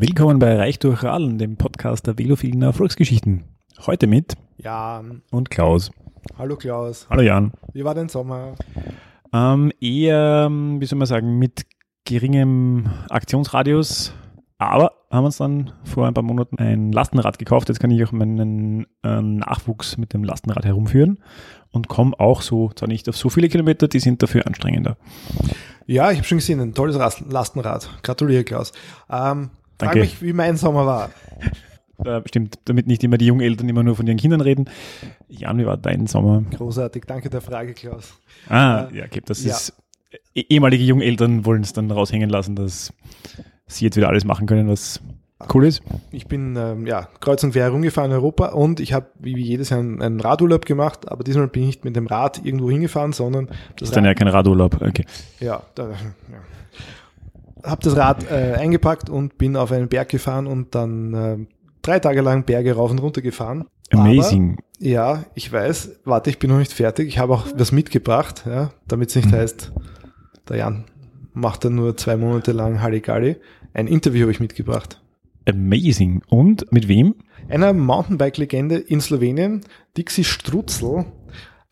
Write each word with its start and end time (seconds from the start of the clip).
Willkommen 0.00 0.38
bei 0.38 0.54
Reich 0.54 0.78
durch 0.78 1.02
Radeln, 1.02 1.38
dem 1.38 1.56
Podcast 1.56 2.06
der 2.06 2.16
velophilen 2.16 2.62
Erfolgsgeschichten. 2.62 3.42
Heute 3.84 4.06
mit 4.06 4.34
Jan. 4.56 5.22
und 5.32 5.50
Klaus. 5.50 5.90
Hallo 6.38 6.54
Klaus. 6.54 7.08
Hallo 7.10 7.22
Jan. 7.22 7.50
Wie 7.72 7.82
war 7.82 7.96
dein 7.96 8.08
Sommer? 8.08 8.54
Ähm, 9.32 9.72
eher, 9.80 10.48
wie 10.52 10.86
soll 10.86 11.00
man 11.00 11.08
sagen, 11.08 11.40
mit 11.40 11.66
geringem 12.04 12.88
Aktionsradius, 13.10 14.12
aber 14.58 14.92
haben 15.10 15.24
uns 15.24 15.38
dann 15.38 15.72
vor 15.82 16.06
ein 16.06 16.14
paar 16.14 16.22
Monaten 16.22 16.60
ein 16.60 16.92
Lastenrad 16.92 17.40
gekauft. 17.40 17.68
Jetzt 17.68 17.80
kann 17.80 17.90
ich 17.90 18.04
auch 18.04 18.12
meinen 18.12 18.86
äh, 19.02 19.20
Nachwuchs 19.20 19.98
mit 19.98 20.12
dem 20.12 20.22
Lastenrad 20.22 20.64
herumführen 20.64 21.18
und 21.72 21.88
komme 21.88 22.12
auch 22.20 22.42
so, 22.42 22.70
zwar 22.76 22.86
nicht 22.86 23.08
auf 23.08 23.16
so 23.16 23.30
viele 23.30 23.48
Kilometer, 23.48 23.88
die 23.88 23.98
sind 23.98 24.22
dafür 24.22 24.46
anstrengender. 24.46 24.96
Ja, 25.86 26.12
ich 26.12 26.18
habe 26.18 26.28
schon 26.28 26.38
gesehen, 26.38 26.60
ein 26.60 26.72
tolles 26.72 26.96
Lastenrad. 27.28 27.90
Gratuliere, 28.04 28.44
Klaus. 28.44 28.70
Ähm, 29.10 29.50
frag 29.78 29.92
Danke. 29.92 30.00
mich, 30.00 30.22
wie 30.22 30.32
mein 30.32 30.56
Sommer 30.56 30.86
war. 30.86 31.10
Äh, 32.04 32.20
stimmt, 32.26 32.60
damit 32.66 32.86
nicht 32.86 33.02
immer 33.02 33.18
die 33.18 33.26
jungen 33.26 33.40
Eltern 33.40 33.68
immer 33.68 33.82
nur 33.82 33.96
von 33.96 34.06
ihren 34.06 34.18
Kindern 34.18 34.40
reden. 34.40 34.66
Jan, 35.26 35.58
wie 35.58 35.66
war 35.66 35.76
dein 35.76 36.06
Sommer? 36.06 36.44
Großartig, 36.56 37.02
danke 37.08 37.28
der 37.28 37.40
Frage, 37.40 37.74
Klaus. 37.74 38.14
Ah, 38.48 38.84
Äh, 38.92 38.98
ja, 38.98 39.04
okay, 39.06 39.20
das 39.26 39.42
ja. 39.42 39.50
ist 39.52 39.72
eh- 40.32 40.44
ehemalige 40.48 40.84
junge 40.84 41.02
Eltern 41.04 41.44
wollen 41.44 41.62
es 41.64 41.72
dann 41.72 41.90
raushängen 41.90 42.30
lassen, 42.30 42.54
dass 42.54 42.92
sie 43.66 43.84
jetzt 43.84 43.96
wieder 43.96 44.06
alles 44.06 44.24
machen 44.24 44.46
können, 44.46 44.68
was 44.68 45.00
cool 45.52 45.66
ist. 45.66 45.82
Ich 46.12 46.28
bin 46.28 46.54
ähm, 46.56 46.86
ja, 46.86 47.08
kreuz 47.18 47.42
und 47.42 47.50
quer 47.50 47.64
herumgefahren 47.64 48.12
in 48.12 48.16
Europa 48.16 48.50
und 48.50 48.78
ich 48.78 48.92
habe 48.92 49.06
wie 49.18 49.34
jedes 49.36 49.70
Jahr 49.70 49.80
einen, 49.80 50.00
einen 50.00 50.20
Radurlaub 50.20 50.66
gemacht, 50.66 51.10
aber 51.10 51.24
diesmal 51.24 51.48
bin 51.48 51.62
ich 51.62 51.66
nicht 51.66 51.84
mit 51.84 51.96
dem 51.96 52.06
Rad 52.06 52.40
irgendwo 52.44 52.70
hingefahren, 52.70 53.12
sondern 53.12 53.46
Das 53.46 53.56
das 53.76 53.88
ist 53.88 53.96
dann 53.96 54.04
ja 54.04 54.14
kein 54.14 54.28
Radurlaub. 54.28 54.80
Okay. 54.82 55.04
Ja, 55.40 55.64
da, 55.74 55.88
ja. 55.90 55.96
Hab 57.62 57.80
das 57.80 57.96
Rad 57.96 58.30
äh, 58.30 58.54
eingepackt 58.54 59.10
und 59.10 59.38
bin 59.38 59.56
auf 59.56 59.72
einen 59.72 59.88
Berg 59.88 60.08
gefahren 60.08 60.46
und 60.46 60.74
dann 60.74 61.14
äh, 61.14 61.36
drei 61.82 61.98
Tage 61.98 62.20
lang 62.20 62.44
Berge 62.44 62.74
rauf 62.74 62.90
und 62.90 62.98
runter 62.98 63.22
gefahren. 63.22 63.66
Amazing. 63.90 64.58
Aber, 64.58 64.86
ja, 64.86 65.24
ich 65.34 65.52
weiß. 65.52 66.00
Warte, 66.04 66.30
ich 66.30 66.38
bin 66.38 66.50
noch 66.50 66.58
nicht 66.58 66.72
fertig. 66.72 67.08
Ich 67.08 67.18
habe 67.18 67.34
auch 67.34 67.46
was 67.54 67.72
mitgebracht, 67.72 68.44
ja, 68.46 68.70
damit 68.86 69.10
es 69.10 69.16
nicht 69.16 69.32
heißt, 69.32 69.72
der 70.48 70.56
Jan 70.56 70.84
macht 71.32 71.64
dann 71.64 71.74
nur 71.74 71.96
zwei 71.96 72.16
Monate 72.16 72.52
lang 72.52 72.82
Halligalli. 72.82 73.36
Ein 73.74 73.86
Interview 73.86 74.22
habe 74.22 74.32
ich 74.32 74.40
mitgebracht. 74.40 75.00
Amazing. 75.48 76.22
Und 76.28 76.70
mit 76.72 76.88
wem? 76.88 77.14
Einer 77.48 77.72
Mountainbike-Legende 77.72 78.76
in 78.76 79.00
Slowenien, 79.00 79.62
Dixie 79.96 80.24
Strutzel, 80.24 81.06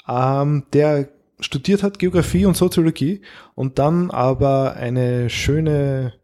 ähm, 0.09 0.65
der 0.73 1.09
studiert 1.41 1.83
hat 1.83 1.98
Geografie 1.98 2.47
und 2.47 2.56
Soziologie 2.56 3.20
und 3.55 3.79
dann 3.79 4.11
aber 4.11 4.75
eine 4.75 5.29
schöne 5.31 6.15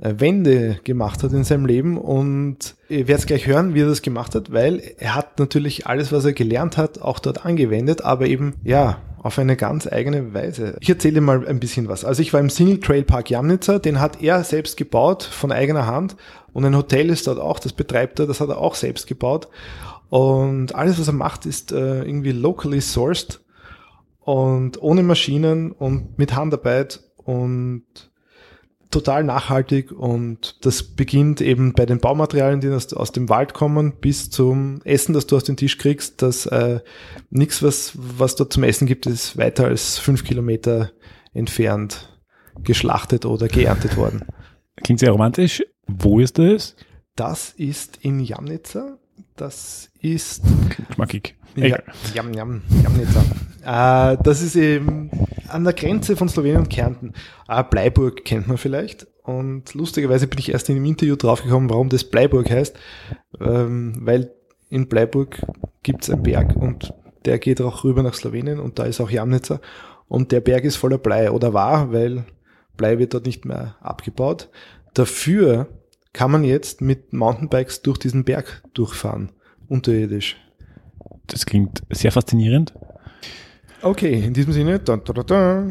äh, 0.00 0.14
Wende 0.18 0.80
gemacht 0.84 1.22
hat 1.22 1.32
in 1.32 1.44
seinem 1.44 1.66
Leben 1.66 1.98
und 1.98 2.74
ihr 2.88 3.06
werdet 3.06 3.26
gleich 3.26 3.46
hören, 3.46 3.74
wie 3.74 3.82
er 3.82 3.88
das 3.88 4.02
gemacht 4.02 4.34
hat, 4.34 4.52
weil 4.52 4.82
er 4.98 5.14
hat 5.14 5.38
natürlich 5.38 5.86
alles, 5.86 6.10
was 6.10 6.24
er 6.24 6.32
gelernt 6.32 6.76
hat, 6.76 7.02
auch 7.02 7.18
dort 7.18 7.44
angewendet, 7.44 8.02
aber 8.02 8.26
eben, 8.26 8.54
ja, 8.64 8.98
auf 9.22 9.38
eine 9.38 9.56
ganz 9.56 9.86
eigene 9.86 10.32
Weise. 10.32 10.78
Ich 10.80 10.88
erzähle 10.88 11.20
mal 11.20 11.46
ein 11.46 11.60
bisschen 11.60 11.88
was. 11.88 12.06
Also 12.06 12.22
ich 12.22 12.32
war 12.32 12.40
im 12.40 12.48
Single 12.48 12.80
Trail 12.80 13.02
Park 13.02 13.28
Jamnica, 13.28 13.78
den 13.78 14.00
hat 14.00 14.22
er 14.22 14.42
selbst 14.44 14.78
gebaut, 14.78 15.22
von 15.22 15.52
eigener 15.52 15.84
Hand 15.84 16.16
und 16.54 16.64
ein 16.64 16.74
Hotel 16.74 17.10
ist 17.10 17.26
dort 17.26 17.38
auch, 17.38 17.58
das 17.58 17.74
betreibt 17.74 18.18
er, 18.18 18.26
das 18.26 18.40
hat 18.40 18.48
er 18.48 18.56
auch 18.56 18.74
selbst 18.74 19.06
gebaut 19.06 19.48
und 20.08 20.74
alles, 20.74 20.98
was 20.98 21.08
er 21.08 21.12
macht, 21.12 21.44
ist 21.44 21.72
äh, 21.72 22.02
irgendwie 22.02 22.32
locally 22.32 22.80
sourced 22.80 23.40
und 24.20 24.80
ohne 24.82 25.02
Maschinen 25.02 25.72
und 25.72 26.18
mit 26.18 26.34
Handarbeit 26.34 27.00
und 27.16 27.84
total 28.90 29.22
nachhaltig 29.22 29.92
und 29.92 30.64
das 30.64 30.82
beginnt 30.82 31.40
eben 31.40 31.72
bei 31.74 31.86
den 31.86 32.00
Baumaterialien, 32.00 32.60
die 32.60 32.68
aus, 32.70 32.92
aus 32.92 33.12
dem 33.12 33.28
Wald 33.28 33.54
kommen, 33.54 33.92
bis 34.00 34.30
zum 34.30 34.80
Essen, 34.84 35.12
das 35.14 35.26
du 35.26 35.36
aus 35.36 35.44
dem 35.44 35.56
Tisch 35.56 35.78
kriegst, 35.78 36.22
dass 36.22 36.46
äh, 36.46 36.80
nichts, 37.30 37.62
was, 37.62 37.92
was 37.94 38.34
dort 38.34 38.52
zum 38.52 38.64
Essen 38.64 38.86
gibt, 38.86 39.06
ist 39.06 39.36
weiter 39.36 39.66
als 39.66 39.98
fünf 39.98 40.24
Kilometer 40.24 40.90
entfernt 41.32 42.08
geschlachtet 42.62 43.24
oder 43.24 43.48
geerntet 43.48 43.96
worden. 43.96 44.24
Klingt 44.82 45.00
sehr 45.00 45.12
romantisch. 45.12 45.62
Wo 45.86 46.18
ist 46.18 46.38
das? 46.38 46.74
Das 47.14 47.50
ist 47.50 47.98
in 48.02 48.20
Jamnica. 48.20 48.98
Das 49.36 49.90
ist 50.00 50.42
Schmackig. 50.94 51.36
Ja, 51.56 51.78
jam, 52.14 52.32
jam, 52.32 52.62
Jamnica. 52.82 53.24
Äh, 53.62 54.16
das 54.22 54.42
ist 54.42 54.56
eben 54.56 55.10
an 55.48 55.64
der 55.64 55.72
Grenze 55.72 56.16
von 56.16 56.28
Slowenien 56.28 56.62
und 56.62 56.70
Kärnten. 56.70 57.12
Äh, 57.48 57.64
Bleiburg 57.64 58.24
kennt 58.24 58.48
man 58.48 58.58
vielleicht. 58.58 59.06
Und 59.22 59.74
lustigerweise 59.74 60.26
bin 60.26 60.38
ich 60.38 60.50
erst 60.52 60.68
in 60.68 60.76
einem 60.76 60.86
Interview 60.86 61.16
draufgekommen, 61.16 61.70
warum 61.70 61.88
das 61.88 62.04
Bleiburg 62.04 62.50
heißt. 62.50 62.76
Ähm, 63.40 63.94
weil 64.00 64.32
in 64.70 64.88
Bleiburg 64.88 65.40
gibt's 65.82 66.10
einen 66.10 66.22
Berg 66.22 66.56
und 66.56 66.94
der 67.24 67.38
geht 67.38 67.60
auch 67.60 67.84
rüber 67.84 68.02
nach 68.02 68.14
Slowenien 68.14 68.60
und 68.60 68.78
da 68.78 68.84
ist 68.84 69.00
auch 69.00 69.10
Jamnica. 69.10 69.60
Und 70.08 70.32
der 70.32 70.40
Berg 70.40 70.64
ist 70.64 70.76
voller 70.76 70.98
Blei 70.98 71.30
oder 71.30 71.52
war, 71.52 71.92
weil 71.92 72.24
Blei 72.76 72.98
wird 72.98 73.14
dort 73.14 73.26
nicht 73.26 73.44
mehr 73.44 73.76
abgebaut. 73.80 74.48
Dafür 74.94 75.68
kann 76.12 76.30
man 76.30 76.44
jetzt 76.44 76.80
mit 76.80 77.12
Mountainbikes 77.12 77.82
durch 77.82 77.98
diesen 77.98 78.24
Berg 78.24 78.62
durchfahren, 78.74 79.30
unterirdisch. 79.68 80.36
Das 81.26 81.46
klingt 81.46 81.82
sehr 81.90 82.10
faszinierend. 82.10 82.74
Okay, 83.82 84.24
in 84.24 84.34
diesem 84.34 84.52
Sinne. 84.52 84.78
Dun, 84.78 85.02
dun, 85.04 85.24
dun. 85.24 85.70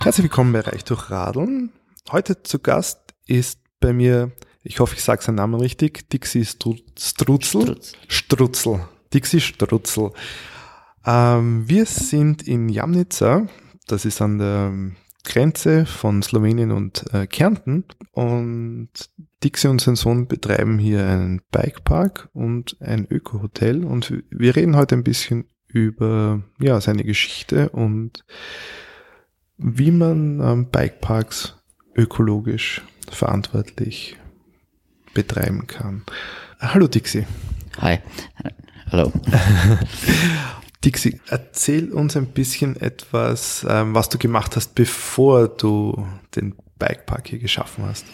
Herzlich 0.00 0.24
willkommen 0.24 0.52
bei 0.52 0.60
Reich 0.60 0.84
durch 0.84 1.10
Radeln. 1.10 1.70
Heute 2.10 2.42
zu 2.42 2.58
Gast 2.58 3.00
ist 3.26 3.58
bei 3.80 3.94
mir, 3.94 4.32
ich 4.62 4.80
hoffe, 4.80 4.96
ich 4.96 5.02
sage 5.02 5.22
seinen 5.22 5.36
Namen 5.36 5.54
richtig, 5.54 6.10
Dixie 6.10 6.44
Stru 6.44 6.76
Strutzel. 6.98 7.62
Strutz. 7.62 7.92
Strutzel. 8.08 8.80
Dixie 9.14 9.40
Strutzel. 9.40 10.10
Ähm, 11.06 11.66
wir 11.66 11.86
sind 11.86 12.46
in 12.46 12.68
Jamnica, 12.68 13.46
das 13.86 14.04
ist 14.04 14.20
an 14.20 14.38
der 14.38 14.72
Grenze 15.24 15.86
von 15.86 16.22
Slowenien 16.22 16.72
und 16.72 17.04
äh, 17.12 17.26
Kärnten 17.26 17.84
und 18.12 18.88
Dixie 19.42 19.68
und 19.68 19.80
sein 19.80 19.96
Sohn 19.96 20.26
betreiben 20.26 20.78
hier 20.78 21.06
einen 21.06 21.42
Bikepark 21.50 22.28
und 22.32 22.76
ein 22.80 23.06
Öko-Hotel 23.10 23.84
und 23.84 24.12
wir 24.30 24.56
reden 24.56 24.76
heute 24.76 24.96
ein 24.96 25.04
bisschen 25.04 25.46
über 25.68 26.42
ja, 26.60 26.80
seine 26.80 27.04
Geschichte 27.04 27.70
und 27.70 28.24
wie 29.56 29.90
man 29.90 30.40
ähm, 30.40 30.66
Bikeparks 30.70 31.56
ökologisch 31.96 32.82
verantwortlich 33.10 34.16
betreiben 35.14 35.66
kann. 35.66 36.04
Hallo 36.60 36.86
Dixie. 36.86 37.26
Hi. 37.78 37.98
Hello. 38.90 39.12
Dixie, 40.84 41.20
erzähl 41.28 41.92
uns 41.92 42.16
ein 42.16 42.26
bisschen 42.26 42.76
etwas, 42.76 43.64
ähm, 43.68 43.94
was 43.94 44.08
du 44.08 44.18
gemacht 44.18 44.56
hast, 44.56 44.74
bevor 44.74 45.48
du 45.48 46.06
den 46.34 46.54
Bikepark 46.78 47.28
hier 47.28 47.38
geschaffen 47.38 47.84
hast. 47.84 48.04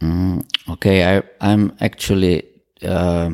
Mm, 0.00 0.40
okay, 0.66 1.18
I, 1.18 1.22
I'm 1.40 1.72
actually, 1.80 2.44
uh, 2.82 3.30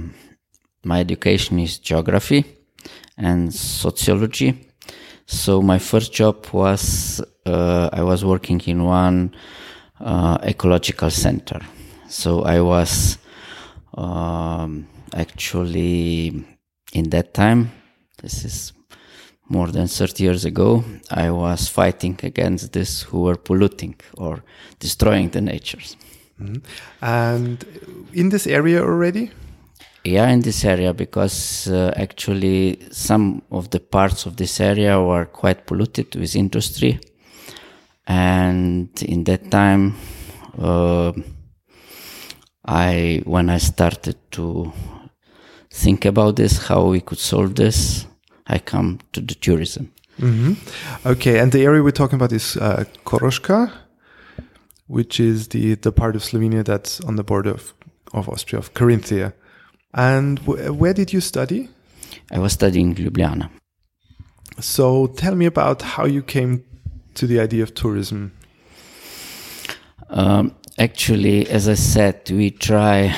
my 0.82 1.00
education 1.00 1.58
is 1.58 1.80
geography 1.80 2.44
and 3.16 3.52
sociology. 3.52 4.54
So 5.26 5.62
my 5.62 5.78
first 5.78 6.12
job 6.12 6.46
was, 6.52 7.22
uh, 7.46 7.88
I 7.92 8.02
was 8.02 8.24
working 8.24 8.60
in 8.66 8.82
one 8.82 9.32
uh, 10.00 10.38
ecological 10.42 11.10
center. 11.10 11.60
So 12.08 12.44
I 12.44 12.60
was 12.60 13.18
um, 13.96 14.86
actually 15.14 16.44
in 16.92 17.10
that 17.10 17.32
time, 17.32 17.70
this 18.24 18.44
is 18.44 18.72
more 19.48 19.70
than 19.70 19.86
30 19.86 20.24
years 20.24 20.44
ago, 20.46 20.82
I 21.10 21.30
was 21.30 21.68
fighting 21.68 22.18
against 22.22 22.72
this 22.72 23.02
who 23.02 23.20
were 23.22 23.36
polluting 23.36 23.96
or 24.16 24.42
destroying 24.78 25.28
the 25.28 25.42
natures. 25.42 25.96
And 27.02 27.64
in 28.14 28.30
this 28.30 28.46
area 28.46 28.82
already? 28.82 29.30
Yeah, 30.04 30.28
in 30.28 30.40
this 30.40 30.64
area 30.64 30.92
because 30.92 31.68
uh, 31.68 31.92
actually 31.96 32.78
some 32.90 33.42
of 33.50 33.70
the 33.70 33.80
parts 33.80 34.26
of 34.26 34.36
this 34.36 34.60
area 34.60 35.00
were 35.00 35.26
quite 35.26 35.66
polluted 35.66 36.14
with 36.16 36.36
industry, 36.36 37.00
and 38.06 38.90
in 39.02 39.24
that 39.24 39.50
time, 39.50 39.94
uh, 40.58 41.12
I 42.66 43.22
when 43.24 43.48
I 43.48 43.58
started 43.58 44.16
to 44.32 44.72
think 45.70 46.04
about 46.04 46.36
this, 46.36 46.68
how 46.68 46.84
we 46.84 47.00
could 47.00 47.18
solve 47.18 47.54
this, 47.54 48.06
I 48.46 48.58
come 48.58 48.98
to 49.12 49.20
the 49.20 49.34
tourism. 49.34 49.92
Okay, 51.04 51.38
and 51.40 51.50
the 51.50 51.64
area 51.64 51.82
we're 51.82 51.90
talking 51.90 52.16
about 52.16 52.32
is 52.32 52.56
uh, 52.56 52.84
Koroška, 53.04 53.72
which 54.86 55.18
is 55.18 55.48
the, 55.48 55.74
the 55.74 55.90
part 55.92 56.14
of 56.14 56.22
Slovenia 56.22 56.64
that's 56.64 57.00
on 57.00 57.16
the 57.16 57.24
border 57.24 57.50
of, 57.50 57.74
of 58.12 58.28
Austria, 58.28 58.58
of 58.60 58.74
Carinthia. 58.74 59.32
And 59.92 60.38
wh- 60.40 60.78
where 60.78 60.94
did 60.94 61.12
you 61.12 61.20
study? 61.20 61.68
I 62.30 62.38
was 62.38 62.52
studying 62.52 62.96
in 62.96 63.04
Ljubljana. 63.04 63.50
So 64.60 65.08
tell 65.08 65.34
me 65.34 65.46
about 65.46 65.82
how 65.82 66.04
you 66.04 66.22
came 66.22 66.62
to 67.14 67.26
the 67.26 67.40
idea 67.40 67.62
of 67.62 67.74
tourism. 67.74 68.32
Um, 70.10 70.54
actually, 70.78 71.48
as 71.48 71.68
I 71.68 71.74
said, 71.74 72.30
we 72.30 72.50
try 72.50 73.14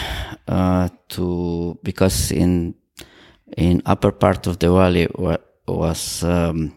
uh, 0.49 0.89
to 1.11 1.79
because 1.83 2.31
in 2.33 2.75
in 3.57 3.83
upper 3.87 4.13
part 4.13 4.47
of 4.47 4.59
the 4.59 4.73
valley 4.73 5.09
wa- 5.15 5.39
was 5.67 6.23
um, 6.25 6.77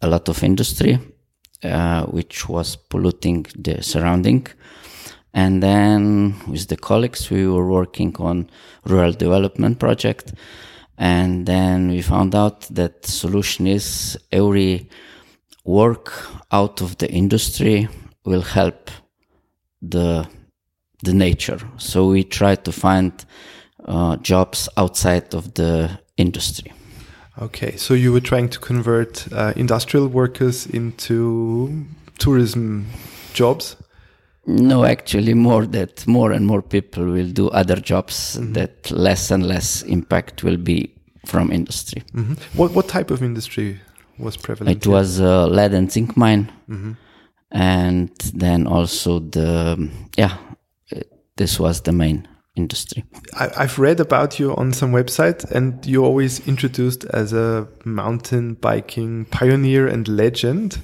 a 0.00 0.08
lot 0.08 0.28
of 0.28 0.42
industry, 0.42 0.98
uh, 1.64 2.04
which 2.06 2.48
was 2.48 2.76
polluting 2.76 3.46
the 3.56 3.82
surrounding. 3.82 4.46
And 5.34 5.62
then 5.62 6.34
with 6.48 6.68
the 6.68 6.76
colleagues, 6.76 7.30
we 7.30 7.46
were 7.46 7.68
working 7.68 8.14
on 8.18 8.50
rural 8.84 9.12
development 9.12 9.78
project. 9.78 10.34
And 10.96 11.46
then 11.46 11.88
we 11.88 12.02
found 12.02 12.34
out 12.34 12.62
that 12.74 13.06
solution 13.06 13.66
is 13.66 14.18
every 14.32 14.88
work 15.64 16.12
out 16.50 16.80
of 16.80 16.96
the 16.98 17.10
industry 17.10 17.88
will 18.24 18.42
help 18.42 18.90
the 19.82 20.26
the 21.04 21.14
nature. 21.14 21.60
So 21.76 22.08
we 22.08 22.24
try 22.24 22.56
to 22.56 22.72
find 22.72 23.12
uh, 23.88 24.16
jobs 24.22 24.68
outside 24.76 25.34
of 25.34 25.54
the 25.54 25.98
industry. 26.16 26.72
Okay, 27.40 27.76
so 27.76 27.94
you 27.94 28.12
were 28.12 28.20
trying 28.20 28.48
to 28.50 28.58
convert 28.58 29.26
uh, 29.32 29.52
industrial 29.56 30.08
workers 30.08 30.66
into 30.66 31.84
tourism 32.18 32.86
jobs. 33.32 33.76
No, 34.46 34.84
actually, 34.84 35.34
more 35.34 35.66
that 35.66 36.06
more 36.06 36.32
and 36.32 36.46
more 36.46 36.62
people 36.62 37.04
will 37.04 37.30
do 37.32 37.48
other 37.50 37.76
jobs. 37.76 38.38
That 38.54 38.90
less 38.90 39.30
and 39.30 39.46
less 39.46 39.82
impact 39.82 40.42
will 40.42 40.56
be 40.56 40.90
from 41.26 41.50
industry. 41.52 42.02
hmm 42.12 42.34
What 42.56 42.72
what 42.72 42.88
type 42.88 43.10
of 43.14 43.22
industry 43.22 43.80
was 44.18 44.36
prevalent? 44.36 44.76
It 44.76 44.84
here? 44.84 44.92
was 44.94 45.20
a 45.20 45.46
lead 45.46 45.74
and 45.74 45.92
zinc 45.92 46.16
mine, 46.16 46.50
and 47.50 48.10
then 48.34 48.66
also 48.66 49.20
the 49.20 49.88
yeah, 50.18 50.36
uh, 50.96 51.00
this 51.36 51.60
was 51.60 51.80
the 51.82 51.92
main 51.92 52.26
industry. 52.58 53.04
I, 53.32 53.50
I've 53.56 53.78
read 53.78 54.00
about 54.00 54.38
you 54.38 54.54
on 54.56 54.72
some 54.72 54.92
website, 54.92 55.50
and 55.50 55.84
you're 55.86 56.04
always 56.04 56.46
introduced 56.46 57.04
as 57.06 57.32
a 57.32 57.66
mountain 57.84 58.54
biking 58.54 59.24
pioneer 59.26 59.86
and 59.86 60.06
legend. 60.08 60.78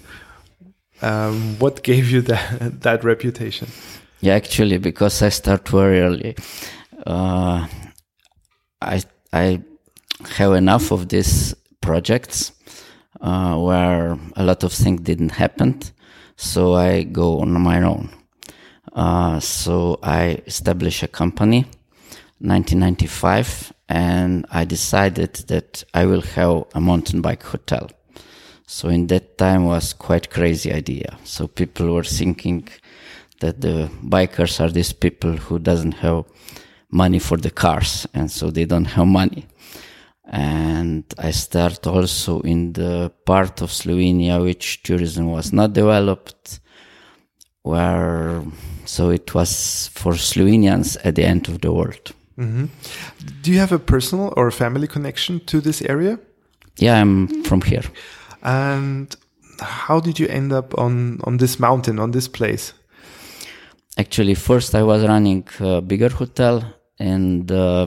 Um, 1.02 1.58
what 1.58 1.82
gave 1.82 2.10
you 2.10 2.22
that 2.22 2.80
that 2.82 3.04
reputation? 3.04 3.68
Yeah, 4.20 4.34
actually, 4.34 4.78
because 4.78 5.22
I 5.22 5.28
start 5.28 5.68
very 5.68 6.00
early, 6.00 6.36
uh, 7.06 7.66
I 8.80 9.02
I 9.32 9.62
have 10.38 10.52
enough 10.52 10.92
of 10.92 11.08
these 11.08 11.54
projects 11.80 12.52
uh, 13.20 13.56
where 13.56 14.18
a 14.36 14.44
lot 14.44 14.64
of 14.64 14.72
things 14.72 15.00
didn't 15.02 15.32
happen, 15.32 15.80
so 16.36 16.74
I 16.74 17.02
go 17.02 17.40
on 17.40 17.52
my 17.60 17.82
own. 17.82 18.08
Uh, 18.94 19.40
so 19.40 19.98
I 20.02 20.42
established 20.46 21.02
a 21.02 21.08
company, 21.08 21.66
1995, 22.38 23.72
and 23.88 24.46
I 24.50 24.64
decided 24.64 25.34
that 25.48 25.84
I 25.92 26.06
will 26.06 26.22
have 26.22 26.64
a 26.74 26.80
mountain 26.80 27.20
bike 27.20 27.42
hotel. 27.42 27.90
So 28.66 28.88
in 28.88 29.08
that 29.08 29.36
time 29.36 29.64
was 29.64 29.92
quite 29.92 30.30
crazy 30.30 30.72
idea. 30.72 31.18
So 31.24 31.48
people 31.48 31.92
were 31.92 32.04
thinking 32.04 32.68
that 33.40 33.60
the 33.60 33.90
bikers 34.02 34.60
are 34.60 34.70
these 34.70 34.92
people 34.92 35.32
who 35.32 35.58
doesn't 35.58 35.92
have 35.92 36.24
money 36.90 37.18
for 37.18 37.36
the 37.36 37.50
cars 37.50 38.06
and 38.14 38.30
so 38.30 38.50
they 38.50 38.64
don't 38.64 38.86
have 38.86 39.06
money. 39.06 39.46
And 40.26 41.04
I 41.18 41.32
start 41.32 41.86
also 41.86 42.40
in 42.40 42.72
the 42.72 43.12
part 43.26 43.60
of 43.60 43.70
Slovenia 43.70 44.42
which 44.42 44.82
tourism 44.82 45.26
was 45.30 45.52
not 45.52 45.74
developed 45.74 46.60
where 47.64 48.42
so 48.84 49.10
it 49.10 49.34
was 49.34 49.88
for 49.94 50.12
Slovenians 50.12 50.96
at 51.04 51.14
the 51.16 51.24
end 51.24 51.48
of 51.48 51.60
the 51.60 51.72
world. 51.72 52.12
Mm-hmm. 52.38 52.66
Do 53.42 53.50
you 53.50 53.58
have 53.58 53.72
a 53.72 53.78
personal 53.78 54.32
or 54.36 54.50
family 54.50 54.86
connection 54.86 55.40
to 55.46 55.60
this 55.60 55.82
area? 55.82 56.18
Yeah, 56.78 57.00
I'm 57.00 57.44
from 57.44 57.62
here. 57.62 57.84
And 58.42 59.14
how 59.60 60.00
did 60.00 60.18
you 60.18 60.28
end 60.28 60.52
up 60.52 60.76
on 60.78 61.20
on 61.24 61.38
this 61.38 61.58
mountain, 61.58 61.98
on 61.98 62.10
this 62.10 62.28
place? 62.28 62.74
Actually, 63.96 64.34
first 64.34 64.74
I 64.74 64.82
was 64.82 65.02
running 65.04 65.48
a 65.60 65.80
bigger 65.80 66.10
hotel 66.10 66.62
in 66.98 67.46
the 67.46 67.86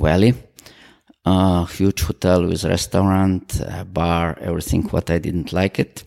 valley, 0.00 0.34
a 1.24 1.66
huge 1.66 2.02
hotel 2.02 2.46
with 2.46 2.64
restaurant, 2.64 3.60
a 3.60 3.84
bar, 3.84 4.38
everything. 4.40 4.84
What 4.84 5.10
I 5.10 5.18
didn't 5.18 5.52
like 5.52 5.80
it, 5.80 6.04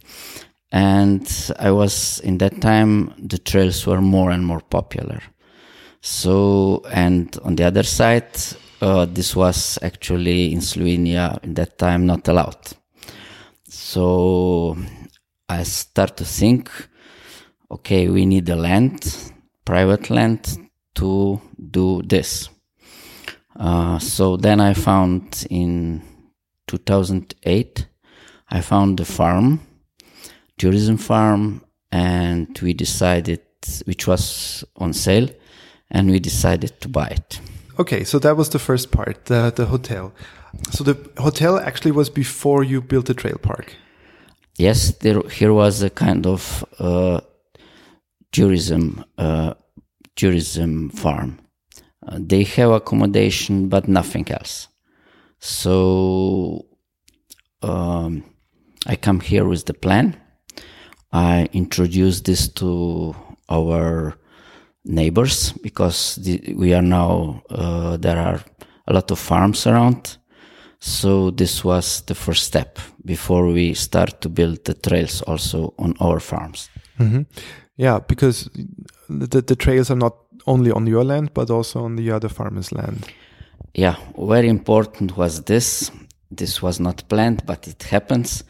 and 0.71 1.51
I 1.59 1.71
was 1.71 2.19
in 2.19 2.37
that 2.37 2.61
time 2.61 3.13
the 3.17 3.37
trails 3.37 3.85
were 3.85 4.01
more 4.01 4.31
and 4.31 4.45
more 4.45 4.61
popular. 4.61 5.21
So, 6.01 6.83
and 6.91 7.37
on 7.43 7.55
the 7.55 7.65
other 7.65 7.83
side, 7.83 8.31
uh, 8.81 9.05
this 9.05 9.35
was 9.35 9.77
actually 9.81 10.51
in 10.51 10.59
Slovenia 10.59 11.43
in 11.43 11.53
that 11.55 11.77
time 11.77 12.05
not 12.05 12.27
allowed. 12.27 12.57
So 13.67 14.77
I 15.47 15.63
start 15.63 16.17
to 16.17 16.25
think, 16.25 16.71
okay, 17.69 18.07
we 18.07 18.25
need 18.25 18.49
a 18.49 18.55
land, 18.55 19.15
private 19.65 20.09
land 20.09 20.57
to 20.95 21.39
do 21.69 22.01
this. 22.01 22.49
Uh, 23.55 23.99
so 23.99 24.37
then 24.37 24.59
I 24.59 24.73
found 24.73 25.45
in 25.49 26.01
2008, 26.67 27.85
I 28.49 28.61
found 28.61 28.97
the 28.97 29.05
farm, 29.05 29.59
tourism 30.61 30.97
farm, 30.97 31.61
and 31.91 32.59
we 32.61 32.73
decided, 32.73 33.41
which 33.85 34.07
was 34.07 34.63
on 34.75 34.93
sale, 34.93 35.27
and 35.89 36.11
we 36.11 36.19
decided 36.19 36.79
to 36.81 36.87
buy 36.87 37.07
it. 37.07 37.41
Okay, 37.79 38.03
so 38.03 38.19
that 38.19 38.37
was 38.37 38.49
the 38.49 38.59
first 38.59 38.91
part, 38.91 39.25
the 39.25 39.51
the 39.55 39.65
hotel. 39.65 40.11
So 40.71 40.83
the 40.83 40.95
hotel 41.17 41.57
actually 41.57 41.93
was 41.93 42.09
before 42.09 42.63
you 42.63 42.81
built 42.81 43.05
the 43.05 43.13
trail 43.13 43.37
park. 43.41 43.75
Yes, 44.57 44.91
there 44.99 45.21
here 45.39 45.53
was 45.53 45.83
a 45.83 45.89
kind 45.89 46.27
of 46.27 46.63
uh, 46.79 47.21
tourism 48.31 49.03
uh, 49.17 49.53
tourism 50.15 50.89
farm. 50.89 51.39
Uh, 52.07 52.19
they 52.27 52.43
have 52.43 52.71
accommodation, 52.71 53.69
but 53.69 53.87
nothing 53.87 54.27
else. 54.31 54.67
So 55.39 56.65
um, 57.61 58.23
I 58.85 58.95
come 58.95 59.21
here 59.21 59.45
with 59.45 59.65
the 59.65 59.73
plan. 59.73 60.20
I 61.11 61.49
introduced 61.53 62.25
this 62.25 62.47
to 62.53 63.15
our 63.49 64.15
neighbors 64.85 65.51
because 65.61 66.15
the, 66.15 66.53
we 66.57 66.73
are 66.73 66.81
now 66.81 67.43
uh, 67.49 67.97
there 67.97 68.17
are 68.17 68.41
a 68.87 68.93
lot 68.93 69.11
of 69.11 69.19
farms 69.19 69.67
around. 69.67 70.17
So 70.79 71.29
this 71.29 71.63
was 71.63 72.01
the 72.01 72.15
first 72.15 72.43
step 72.43 72.79
before 73.05 73.45
we 73.45 73.73
start 73.73 74.21
to 74.21 74.29
build 74.29 74.65
the 74.65 74.73
trails 74.73 75.21
also 75.23 75.73
on 75.77 75.93
our 75.99 76.19
farms. 76.19 76.69
Yeah, 77.77 77.99
because 77.99 78.49
the 79.09 79.41
the 79.41 79.55
trails 79.55 79.91
are 79.91 79.97
not 79.97 80.15
only 80.47 80.71
on 80.71 80.87
your 80.87 81.03
land 81.03 81.33
but 81.33 81.49
also 81.49 81.83
on 81.83 81.95
the 81.95 82.11
other 82.11 82.29
farmers' 82.29 82.71
land. 82.71 83.07
Yeah, 83.73 83.95
very 84.17 84.49
important 84.49 85.17
was 85.17 85.43
this. 85.43 85.91
This 86.29 86.61
was 86.61 86.79
not 86.79 87.07
planned, 87.09 87.45
but 87.45 87.67
it 87.67 87.83
happens 87.83 88.43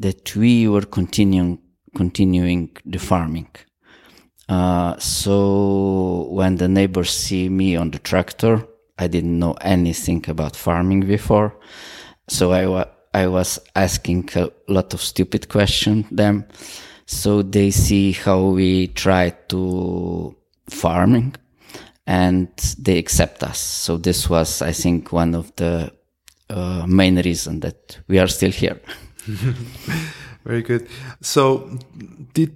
that 0.00 0.36
we 0.36 0.68
were 0.68 0.86
continuing 0.86 1.58
continuing 1.94 2.76
the 2.84 2.98
farming. 2.98 3.48
Uh, 4.48 4.98
so 4.98 6.28
when 6.30 6.56
the 6.56 6.68
neighbors 6.68 7.10
see 7.10 7.48
me 7.48 7.76
on 7.76 7.90
the 7.90 7.98
tractor, 7.98 8.66
I 8.98 9.06
didn't 9.08 9.38
know 9.38 9.54
anything 9.60 10.24
about 10.28 10.54
farming 10.56 11.00
before. 11.06 11.56
So 12.28 12.52
I, 12.52 12.66
wa- 12.66 12.90
I 13.12 13.26
was 13.26 13.58
asking 13.74 14.28
a 14.36 14.50
lot 14.68 14.94
of 14.94 15.00
stupid 15.00 15.48
questions 15.48 16.06
them. 16.10 16.44
So 17.06 17.42
they 17.42 17.70
see 17.70 18.12
how 18.12 18.40
we 18.46 18.88
try 18.88 19.30
to 19.48 20.36
farming 20.68 21.34
and 22.06 22.48
they 22.78 22.98
accept 22.98 23.42
us. 23.42 23.58
So 23.58 23.96
this 23.96 24.28
was, 24.28 24.62
I 24.62 24.72
think, 24.72 25.12
one 25.12 25.34
of 25.34 25.54
the 25.56 25.92
uh, 26.50 26.86
main 26.86 27.16
reason 27.16 27.60
that 27.60 27.98
we 28.08 28.18
are 28.18 28.28
still 28.28 28.50
here. 28.52 28.80
Very 30.44 30.62
good. 30.62 30.88
So 31.20 31.78
did 32.34 32.52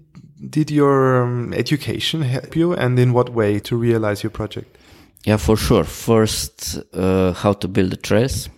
did 0.50 0.70
your 0.70 1.22
um, 1.22 1.52
education 1.52 2.22
help 2.22 2.54
you, 2.54 2.72
and 2.72 2.98
in 2.98 3.12
what 3.12 3.30
way 3.30 3.58
to 3.60 3.76
realize 3.76 4.22
your 4.22 4.30
project? 4.30 4.76
Yeah, 5.24 5.38
for 5.38 5.56
sure. 5.56 5.84
First, 5.84 6.78
uh, 6.94 7.32
how 7.32 7.54
to 7.54 7.68
build 7.68 7.90
the 7.90 7.96
trails, 7.96 8.48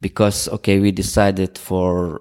because 0.00 0.48
okay, 0.48 0.80
we 0.80 0.92
decided 0.92 1.56
for 1.56 2.20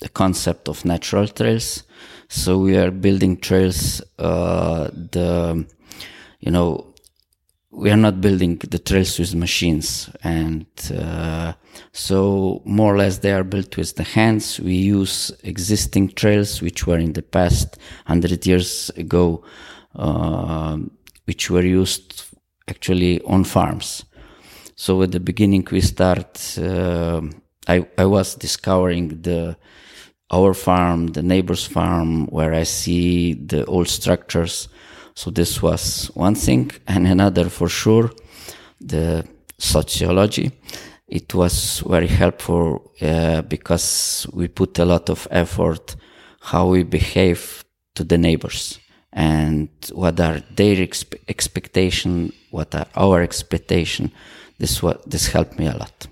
the 0.00 0.08
concept 0.08 0.68
of 0.68 0.84
natural 0.84 1.26
trails, 1.26 1.84
so 2.28 2.58
we 2.58 2.76
are 2.76 2.90
building 2.90 3.36
trails. 3.36 4.02
Uh, 4.18 4.88
the 4.92 5.66
you 6.40 6.52
know 6.52 6.87
we 7.70 7.90
are 7.90 7.96
not 7.96 8.20
building 8.20 8.56
the 8.56 8.78
trails 8.78 9.18
with 9.18 9.34
machines 9.34 10.10
and 10.22 10.66
uh, 10.94 11.52
so 11.92 12.62
more 12.64 12.94
or 12.94 12.98
less 12.98 13.18
they 13.18 13.32
are 13.32 13.44
built 13.44 13.76
with 13.76 13.94
the 13.96 14.02
hands. 14.02 14.58
We 14.58 14.74
use 14.74 15.30
existing 15.44 16.10
trails 16.10 16.62
which 16.62 16.86
were 16.86 16.98
in 16.98 17.12
the 17.12 17.22
past 17.22 17.76
100 18.06 18.46
years 18.46 18.90
ago 18.96 19.44
uh, 19.94 20.78
which 21.26 21.50
were 21.50 21.64
used 21.64 22.24
actually 22.68 23.20
on 23.22 23.44
farms. 23.44 24.04
So 24.74 25.02
at 25.02 25.12
the 25.12 25.20
beginning 25.20 25.66
we 25.70 25.82
start 25.82 26.58
uh, 26.58 27.20
I, 27.66 27.86
I 27.98 28.06
was 28.06 28.34
discovering 28.34 29.20
the 29.22 29.56
our 30.30 30.52
farm 30.54 31.08
the 31.08 31.22
neighbor's 31.22 31.66
farm 31.66 32.26
where 32.26 32.52
i 32.52 32.62
see 32.62 33.32
the 33.32 33.64
old 33.64 33.88
structures 33.88 34.68
so 35.18 35.32
this 35.32 35.60
was 35.60 36.12
one 36.14 36.36
thing, 36.36 36.70
and 36.86 37.04
another 37.04 37.48
for 37.48 37.68
sure, 37.68 38.12
the 38.80 39.24
sociology. 39.58 40.52
It 41.08 41.34
was 41.34 41.80
very 41.80 42.06
helpful 42.06 42.92
uh, 43.02 43.42
because 43.42 44.28
we 44.32 44.46
put 44.46 44.78
a 44.78 44.84
lot 44.84 45.10
of 45.10 45.26
effort 45.32 45.96
how 46.40 46.68
we 46.68 46.84
behave 46.84 47.64
to 47.96 48.04
the 48.04 48.16
neighbors 48.16 48.78
and 49.12 49.68
what 49.92 50.20
are 50.20 50.40
their 50.54 50.76
expe- 50.76 51.18
expectation, 51.26 52.32
what 52.52 52.72
are 52.76 52.86
our 52.94 53.20
expectation. 53.20 54.12
This 54.58 54.80
what 54.84 55.10
this 55.10 55.26
helped 55.26 55.58
me 55.58 55.66
a 55.66 55.76
lot. 55.76 56.06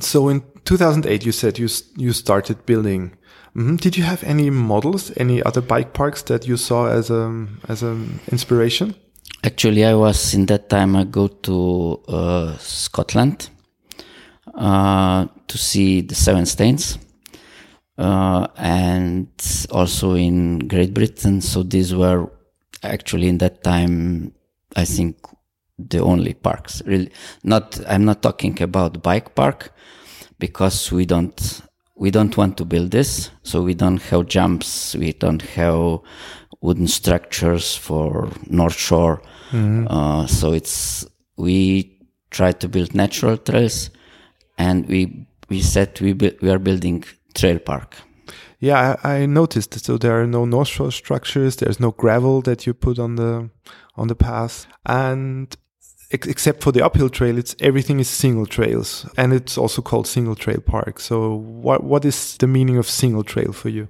So 0.00 0.28
in 0.28 0.42
2008, 0.66 1.24
you 1.24 1.32
said 1.32 1.58
you 1.58 1.68
you 1.96 2.12
started 2.12 2.66
building 2.66 3.16
Mm-hmm. 3.58 3.76
Did 3.76 3.96
you 3.96 4.04
have 4.04 4.22
any 4.22 4.50
models, 4.50 5.10
any 5.16 5.42
other 5.42 5.60
bike 5.60 5.92
parks 5.92 6.22
that 6.22 6.46
you 6.46 6.56
saw 6.56 6.86
as 6.86 7.10
a 7.10 7.46
as 7.66 7.82
an 7.82 8.20
inspiration? 8.30 8.94
Actually, 9.42 9.84
I 9.84 9.94
was 9.94 10.32
in 10.32 10.46
that 10.46 10.68
time. 10.68 10.94
I 10.94 11.02
go 11.02 11.26
to 11.26 12.00
uh, 12.06 12.56
Scotland 12.58 13.50
uh, 14.54 15.26
to 15.48 15.58
see 15.58 16.02
the 16.02 16.14
Seven 16.14 16.44
Stanes, 16.44 16.98
uh, 17.98 18.46
and 18.56 19.26
also 19.72 20.14
in 20.14 20.60
Great 20.68 20.94
Britain. 20.94 21.40
So 21.40 21.64
these 21.64 21.92
were 21.92 22.30
actually 22.84 23.26
in 23.26 23.38
that 23.38 23.64
time, 23.64 24.34
I 24.76 24.84
think, 24.84 25.16
the 25.80 25.98
only 25.98 26.34
parks. 26.34 26.80
Really, 26.86 27.10
not. 27.42 27.80
I'm 27.88 28.04
not 28.04 28.22
talking 28.22 28.62
about 28.62 29.02
bike 29.02 29.34
park 29.34 29.74
because 30.38 30.92
we 30.92 31.06
don't 31.06 31.62
we 31.98 32.10
don't 32.10 32.36
want 32.36 32.56
to 32.56 32.64
build 32.64 32.92
this, 32.92 33.30
so 33.42 33.62
we 33.62 33.74
don't 33.74 34.00
have 34.02 34.26
jumps, 34.26 34.94
we 34.94 35.12
don't 35.12 35.42
have 35.42 35.98
wooden 36.60 36.86
structures 36.86 37.76
for 37.76 38.30
North 38.46 38.76
Shore. 38.76 39.20
Mm-hmm. 39.50 39.86
Uh, 39.88 40.26
so 40.26 40.52
it's 40.52 41.06
we 41.36 41.98
try 42.30 42.52
to 42.52 42.68
build 42.68 42.94
natural 42.94 43.36
trails, 43.36 43.90
and 44.56 44.86
we 44.88 45.26
we 45.48 45.60
said 45.60 46.00
we 46.00 46.12
bu- 46.12 46.36
we 46.40 46.50
are 46.50 46.58
building 46.58 47.04
trail 47.34 47.58
park. 47.58 47.96
Yeah, 48.60 48.96
I, 49.02 49.14
I, 49.14 49.26
noticed. 49.26 49.84
So 49.84 49.98
there 49.98 50.20
are 50.20 50.26
no 50.26 50.44
North 50.44 50.68
Shore 50.68 50.90
structures. 50.90 51.56
There's 51.56 51.78
no 51.78 51.92
gravel 51.92 52.42
that 52.42 52.66
you 52.66 52.74
put 52.74 52.98
on 52.98 53.16
the 53.16 53.50
on 53.96 54.08
the 54.08 54.16
path, 54.16 54.66
and 54.86 55.56
except 56.10 56.62
for 56.62 56.72
the 56.72 56.84
uphill 56.84 57.10
trail, 57.10 57.38
it's 57.38 57.54
everything 57.60 58.00
is 58.00 58.08
single 58.08 58.46
trails, 58.46 59.06
and 59.16 59.32
it's 59.32 59.58
also 59.58 59.82
called 59.82 60.06
single 60.06 60.34
trail 60.34 60.60
park. 60.60 61.00
So, 61.00 61.34
what 61.34 61.84
what 61.84 62.04
is 62.04 62.36
the 62.38 62.46
meaning 62.46 62.78
of 62.78 62.88
single 62.88 63.24
trail 63.24 63.52
for 63.52 63.68
you? 63.68 63.88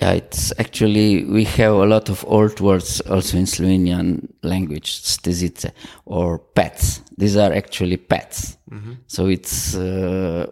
Yeah, 0.00 0.12
it's 0.12 0.52
actually 0.58 1.24
we 1.24 1.44
have 1.44 1.72
a 1.72 1.86
lot 1.86 2.10
of 2.10 2.24
old 2.28 2.60
words 2.60 3.00
also 3.00 3.38
in 3.38 3.46
Slovenian 3.46 4.28
language, 4.42 5.02
stezice 5.02 5.70
or 6.04 6.38
pets. 6.38 7.00
These 7.16 7.36
are 7.36 7.52
actually 7.52 7.96
pets. 7.96 8.58
Mm 8.70 8.78
-hmm. 8.78 8.96
So 9.06 9.28
it's 9.28 9.74
uh, 9.74 10.46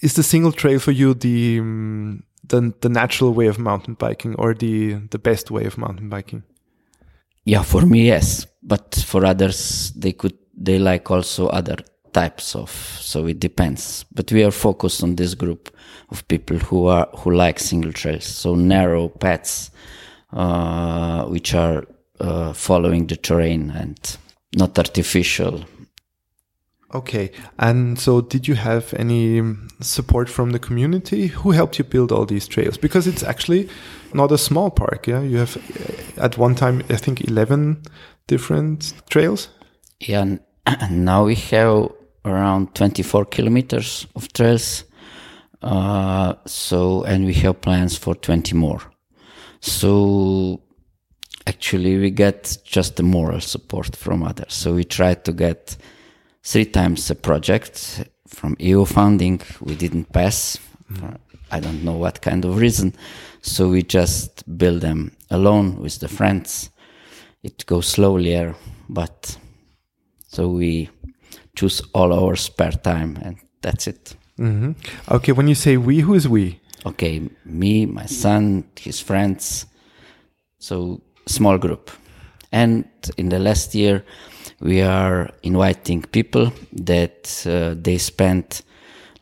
is 0.00 0.14
the 0.14 0.22
single 0.22 0.52
trail 0.52 0.78
for 0.80 0.92
you 0.92 1.14
the 1.14 1.58
um, 1.60 2.24
the 2.48 2.72
the 2.80 2.88
natural 2.88 3.32
way 3.32 3.48
of 3.48 3.58
mountain 3.58 3.94
biking 3.94 4.34
or 4.36 4.54
the 4.54 4.94
the 5.10 5.18
best 5.18 5.50
way 5.50 5.66
of 5.66 5.76
mountain 5.76 6.08
biking? 6.08 6.42
Yeah, 7.44 7.62
for 7.62 7.82
me, 7.82 8.06
yes. 8.06 8.46
But 8.62 8.94
for 9.06 9.24
others, 9.24 9.92
they 9.92 10.12
could, 10.12 10.36
they 10.56 10.78
like 10.78 11.10
also 11.10 11.48
other 11.48 11.76
types 12.12 12.54
of, 12.56 12.70
so 12.70 13.26
it 13.26 13.40
depends. 13.40 14.04
But 14.12 14.32
we 14.32 14.44
are 14.44 14.50
focused 14.50 15.02
on 15.02 15.16
this 15.16 15.34
group 15.34 15.74
of 16.10 16.26
people 16.28 16.56
who 16.58 16.86
are, 16.86 17.08
who 17.18 17.32
like 17.32 17.58
single 17.58 17.92
trails. 17.92 18.24
So 18.24 18.54
narrow 18.54 19.08
paths, 19.08 19.70
uh, 20.32 21.24
which 21.26 21.54
are, 21.54 21.84
uh, 22.20 22.52
following 22.52 23.06
the 23.06 23.16
terrain 23.16 23.70
and 23.70 24.16
not 24.56 24.78
artificial 24.78 25.64
Okay. 26.94 27.32
And 27.58 27.98
so 27.98 28.20
did 28.20 28.46
you 28.46 28.54
have 28.54 28.94
any 28.94 29.42
support 29.80 30.28
from 30.28 30.50
the 30.50 30.60
community? 30.60 31.26
Who 31.26 31.50
helped 31.50 31.78
you 31.78 31.84
build 31.84 32.12
all 32.12 32.24
these 32.24 32.46
trails? 32.46 32.78
Because 32.78 33.08
it's 33.08 33.24
actually 33.24 33.68
not 34.12 34.30
a 34.30 34.38
small 34.38 34.70
park. 34.70 35.08
Yeah. 35.08 35.20
You 35.20 35.38
have 35.38 35.58
at 36.18 36.38
one 36.38 36.54
time, 36.54 36.84
I 36.88 36.96
think 36.96 37.22
11 37.22 37.82
different 38.28 38.94
trails. 39.10 39.48
Yeah. 40.00 40.22
And 40.22 40.40
now 41.04 41.24
we 41.24 41.34
have 41.34 41.90
around 42.24 42.74
24 42.76 43.24
kilometers 43.24 44.06
of 44.14 44.32
trails. 44.32 44.84
Uh, 45.62 46.34
so, 46.46 47.02
and 47.04 47.24
we 47.24 47.34
have 47.34 47.60
plans 47.60 47.96
for 47.98 48.14
20 48.14 48.54
more. 48.54 48.80
So 49.60 50.60
actually 51.46 51.98
we 51.98 52.10
get 52.10 52.58
just 52.64 52.96
the 52.96 53.02
moral 53.02 53.40
support 53.40 53.96
from 53.96 54.22
others. 54.22 54.54
So 54.54 54.74
we 54.74 54.84
try 54.84 55.14
to 55.14 55.32
get 55.32 55.76
three 56.44 56.66
times 56.66 57.10
a 57.10 57.14
project 57.14 58.04
from 58.28 58.56
EU 58.58 58.84
funding. 58.84 59.40
We 59.60 59.74
didn't 59.74 60.12
pass. 60.12 60.58
Mm. 60.92 61.18
I 61.50 61.60
don't 61.60 61.84
know 61.84 61.96
what 61.96 62.20
kind 62.20 62.44
of 62.44 62.58
reason. 62.58 62.94
So 63.42 63.68
we 63.68 63.82
just 63.82 64.44
build 64.58 64.80
them 64.80 65.12
alone 65.30 65.80
with 65.80 66.00
the 66.00 66.08
friends. 66.08 66.70
It 67.42 67.66
goes 67.66 67.86
slowly, 67.86 68.54
but 68.88 69.36
so 70.28 70.48
we 70.48 70.90
choose 71.54 71.82
all 71.92 72.12
our 72.12 72.36
spare 72.36 72.72
time 72.72 73.18
and 73.22 73.36
that's 73.60 73.86
it. 73.86 74.16
Mm-hmm. 74.38 74.72
Okay, 75.14 75.32
when 75.32 75.46
you 75.46 75.54
say 75.54 75.76
we, 75.76 76.00
who 76.00 76.14
is 76.14 76.26
we? 76.28 76.60
Okay, 76.86 77.28
me, 77.44 77.86
my 77.86 78.06
son, 78.06 78.64
his 78.78 79.00
friends. 79.00 79.66
So 80.58 81.02
small 81.26 81.58
group. 81.58 81.90
And 82.50 82.84
in 83.16 83.28
the 83.28 83.38
last 83.38 83.74
year, 83.74 84.04
we 84.64 84.80
are 84.80 85.30
inviting 85.42 86.02
people 86.02 86.50
that 86.72 87.46
uh, 87.46 87.74
they 87.78 87.98
spend 87.98 88.62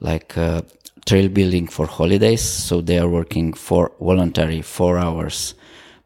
like 0.00 0.38
uh, 0.38 0.62
trail 1.04 1.28
building 1.28 1.66
for 1.66 1.86
holidays. 1.86 2.42
So 2.42 2.80
they 2.80 2.98
are 2.98 3.08
working 3.08 3.52
for 3.52 3.92
voluntary 4.00 4.62
four 4.62 4.98
hours 4.98 5.54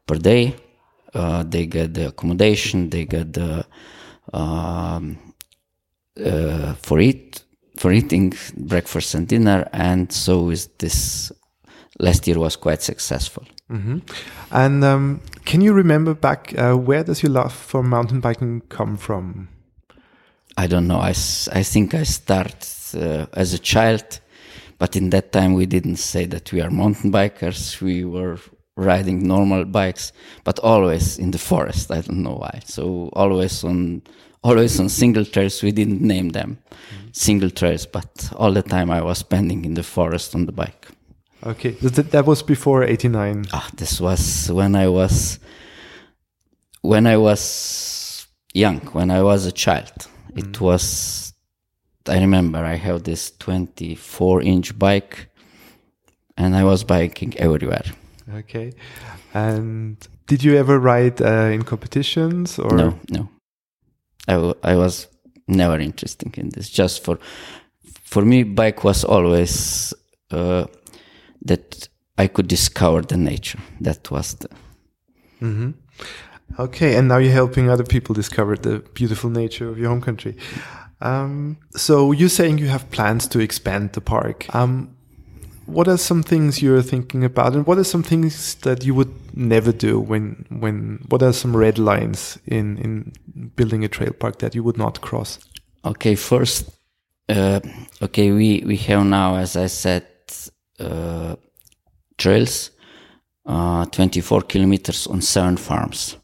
per 0.07 0.17
day. 0.17 0.57
Uh, 1.13 1.45
they 1.45 1.67
get 1.67 1.95
the 1.95 2.09
accommodation, 2.09 2.91
they 2.91 3.05
get 3.05 3.35
the 3.35 3.65
um, 4.33 5.19
uh, 6.23 6.75
for 6.75 6.99
eat 6.99 7.43
for 7.77 7.93
eating 7.93 8.33
breakfast 8.57 9.15
and 9.15 9.29
dinner, 9.29 9.69
and 9.73 10.11
so 10.11 10.49
is 10.51 10.69
this. 10.79 11.31
Last 11.99 12.27
year 12.27 12.39
was 12.39 12.57
quite 12.57 12.83
successful. 12.83 13.45
Mm-hmm. 13.71 13.99
And 14.51 14.85
um, 14.85 15.21
can 15.45 15.61
you 15.61 15.73
remember 15.73 16.15
back 16.15 16.55
uh, 16.59 16.75
where 16.75 17.03
does 17.03 17.23
your 17.23 17.33
love 17.33 17.53
for 17.53 17.83
mountain 17.83 18.21
biking 18.21 18.63
come 18.69 18.97
from? 18.97 19.49
I 20.57 20.67
don't 20.67 20.87
know. 20.87 21.01
I, 21.01 21.11
I 21.11 21.63
think 21.63 21.95
I 21.95 22.05
started 22.05 22.67
uh, 22.95 23.27
as 23.33 23.53
a 23.53 23.59
child, 23.59 24.21
but 24.79 24.97
in 24.97 25.11
that 25.11 25.33
time 25.33 25.55
we 25.55 25.67
didn't 25.67 25.97
say 25.97 26.27
that 26.27 26.53
we 26.53 26.61
are 26.61 26.71
mountain 26.71 27.13
bikers. 27.13 27.81
We 27.81 28.05
were 28.05 28.39
riding 28.77 29.27
normal 29.27 29.65
bikes, 29.65 30.13
but 30.45 30.59
always 30.61 31.19
in 31.19 31.31
the 31.31 31.39
forest. 31.39 31.91
I 31.91 32.03
don't 32.03 32.23
know 32.23 32.37
why. 32.37 32.61
So 32.65 33.11
always 33.15 33.65
on 33.65 34.03
always 34.43 34.79
on 34.79 34.89
single 34.89 35.25
trails. 35.25 35.63
We 35.63 35.73
didn't 35.73 36.03
name 36.03 36.31
them 36.31 36.59
mm-hmm. 36.71 37.09
single 37.13 37.51
trails, 37.51 37.87
but 37.87 38.31
all 38.37 38.53
the 38.53 38.63
time 38.63 38.91
I 38.91 39.03
was 39.03 39.19
spending 39.19 39.65
in 39.65 39.75
the 39.75 39.83
forest 39.83 40.35
on 40.35 40.47
the 40.47 40.53
bike. 40.53 40.89
Okay, 41.45 41.71
that, 41.71 42.11
that 42.11 42.27
was 42.27 42.43
before 42.43 42.83
89. 42.83 43.47
Ah, 43.53 43.69
this 43.77 44.01
was 44.01 44.51
when 44.51 44.75
I 44.75 44.89
was 44.89 45.39
when 46.83 47.07
I 47.07 47.17
was 47.17 48.27
young, 48.55 48.81
when 48.93 49.11
I 49.11 49.23
was 49.23 49.47
a 49.47 49.53
child. 49.53 50.09
Mm. 50.33 50.49
It 50.49 50.61
was 50.61 51.35
I 52.09 52.21
remember 52.21 52.59
I 52.59 52.77
have 52.77 53.03
this 53.03 53.33
24 53.39 54.43
inch 54.43 54.79
bike 54.79 55.29
and 56.37 56.55
I 56.55 56.65
was 56.65 56.85
biking 56.85 57.37
everywhere. 57.39 57.85
Okay. 58.35 58.73
And 59.35 59.97
did 60.27 60.43
you 60.43 60.57
ever 60.57 60.79
ride 60.79 61.21
uh, 61.21 61.51
in 61.53 61.63
competitions 61.63 62.59
or 62.59 62.77
No, 62.77 62.99
no. 63.11 63.29
I, 64.29 64.73
I 64.73 64.77
was 64.77 65.09
never 65.47 65.79
interested 65.79 66.37
in 66.39 66.51
this. 66.51 66.69
Just 66.71 67.05
for 67.05 67.19
for 68.03 68.25
me 68.25 68.43
bike 68.43 68.85
was 68.85 69.05
always 69.05 69.95
uh, 70.31 70.67
that 71.47 71.89
I 72.19 72.29
could 72.29 72.49
discover 72.49 73.03
the 73.03 73.17
nature. 73.17 73.59
That 73.81 74.11
was 74.11 74.35
the. 74.35 74.49
Mm-hmm. 75.41 75.71
Okay, 76.59 76.97
and 76.97 77.09
now 77.09 77.19
you're 77.19 77.33
helping 77.33 77.69
other 77.69 77.85
people 77.85 78.15
discover 78.15 78.57
the 78.57 78.79
beautiful 78.95 79.31
nature 79.31 79.69
of 79.69 79.79
your 79.79 79.89
home 79.89 80.01
country. 80.01 80.37
Um, 81.01 81.59
so 81.73 82.13
you're 82.13 82.29
saying 82.29 82.59
you 82.59 82.69
have 82.69 82.91
plans 82.91 83.27
to 83.29 83.41
expand 83.41 83.93
the 83.93 84.01
park. 84.01 84.47
Um, 84.55 84.97
what 85.67 85.89
are 85.89 85.99
some 85.99 86.23
things 86.23 86.63
you're 86.63 86.83
thinking 86.83 87.25
about, 87.25 87.55
and 87.55 87.67
what 87.67 87.79
are 87.79 87.85
some 87.85 88.03
things 88.03 88.55
that 88.57 88.85
you 88.85 88.95
would 88.95 89.13
never 89.37 89.73
do 89.73 90.01
when 90.01 90.47
when? 90.49 91.05
What 91.09 91.23
are 91.23 91.33
some 91.33 91.57
red 91.57 91.79
lines 91.79 92.39
in 92.47 92.79
in 92.79 93.13
building 93.57 93.85
a 93.85 93.89
trail 93.89 94.13
park 94.13 94.39
that 94.39 94.55
you 94.55 94.63
would 94.63 94.79
not 94.79 95.01
cross? 95.01 95.39
Okay, 95.85 96.15
first, 96.15 96.71
uh, 97.29 97.61
okay, 98.01 98.31
we 98.31 98.63
we 98.65 98.77
have 98.77 99.05
now, 99.05 99.37
as 99.37 99.57
I 99.57 99.67
said, 99.67 100.07
trails, 102.19 102.71
uh, 103.47 103.85
24 103.87 104.43
kilometers 104.43 105.07
on 105.07 105.21
seven 105.23 105.57
farms, 105.57 106.17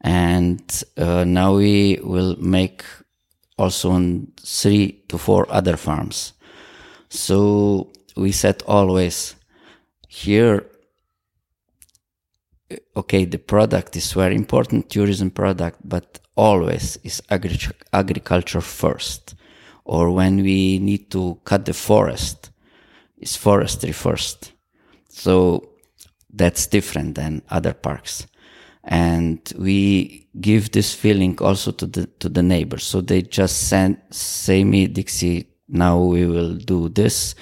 and 0.00 0.82
uh, 0.96 1.24
now 1.24 1.56
we 1.56 1.98
will 2.02 2.36
make 2.40 2.84
also 3.58 3.90
on 3.90 4.28
three 4.40 5.02
to 5.08 5.18
four 5.18 5.46
other 5.52 5.76
farms. 5.76 6.32
So 7.08 7.90
we 8.16 8.32
said 8.32 8.62
always 8.66 9.34
here 10.08 10.66
okay 12.96 13.24
the 13.24 13.38
product 13.38 13.96
is 13.96 14.12
very 14.12 14.34
important 14.34 14.90
tourism 14.90 15.30
product 15.30 15.78
but 15.84 16.20
always 16.36 16.98
is 17.02 17.22
agri- 17.30 17.76
agriculture 17.92 18.60
first 18.60 19.34
or 19.84 20.10
when 20.10 20.42
we 20.42 20.78
need 20.78 21.10
to 21.10 21.38
cut 21.44 21.64
the 21.64 21.72
forest 21.72 22.49
is 23.20 23.36
forestry 23.36 23.92
first 23.92 24.52
so 25.08 25.68
that's 26.32 26.66
different 26.66 27.14
than 27.14 27.42
other 27.50 27.72
parks 27.72 28.26
and 28.84 29.52
we 29.58 30.28
give 30.40 30.70
this 30.72 30.94
feeling 30.94 31.38
also 31.40 31.70
to 31.70 31.86
the 31.86 32.06
to 32.18 32.28
the 32.28 32.42
neighbors 32.42 32.84
so 32.84 33.00
they 33.00 33.22
just 33.22 33.68
send 33.68 33.96
say 34.10 34.64
me 34.64 34.86
dixie 34.86 35.46
now 35.68 35.98
we 35.98 36.26
will 36.26 36.54
do 36.54 36.88
this 36.88 37.34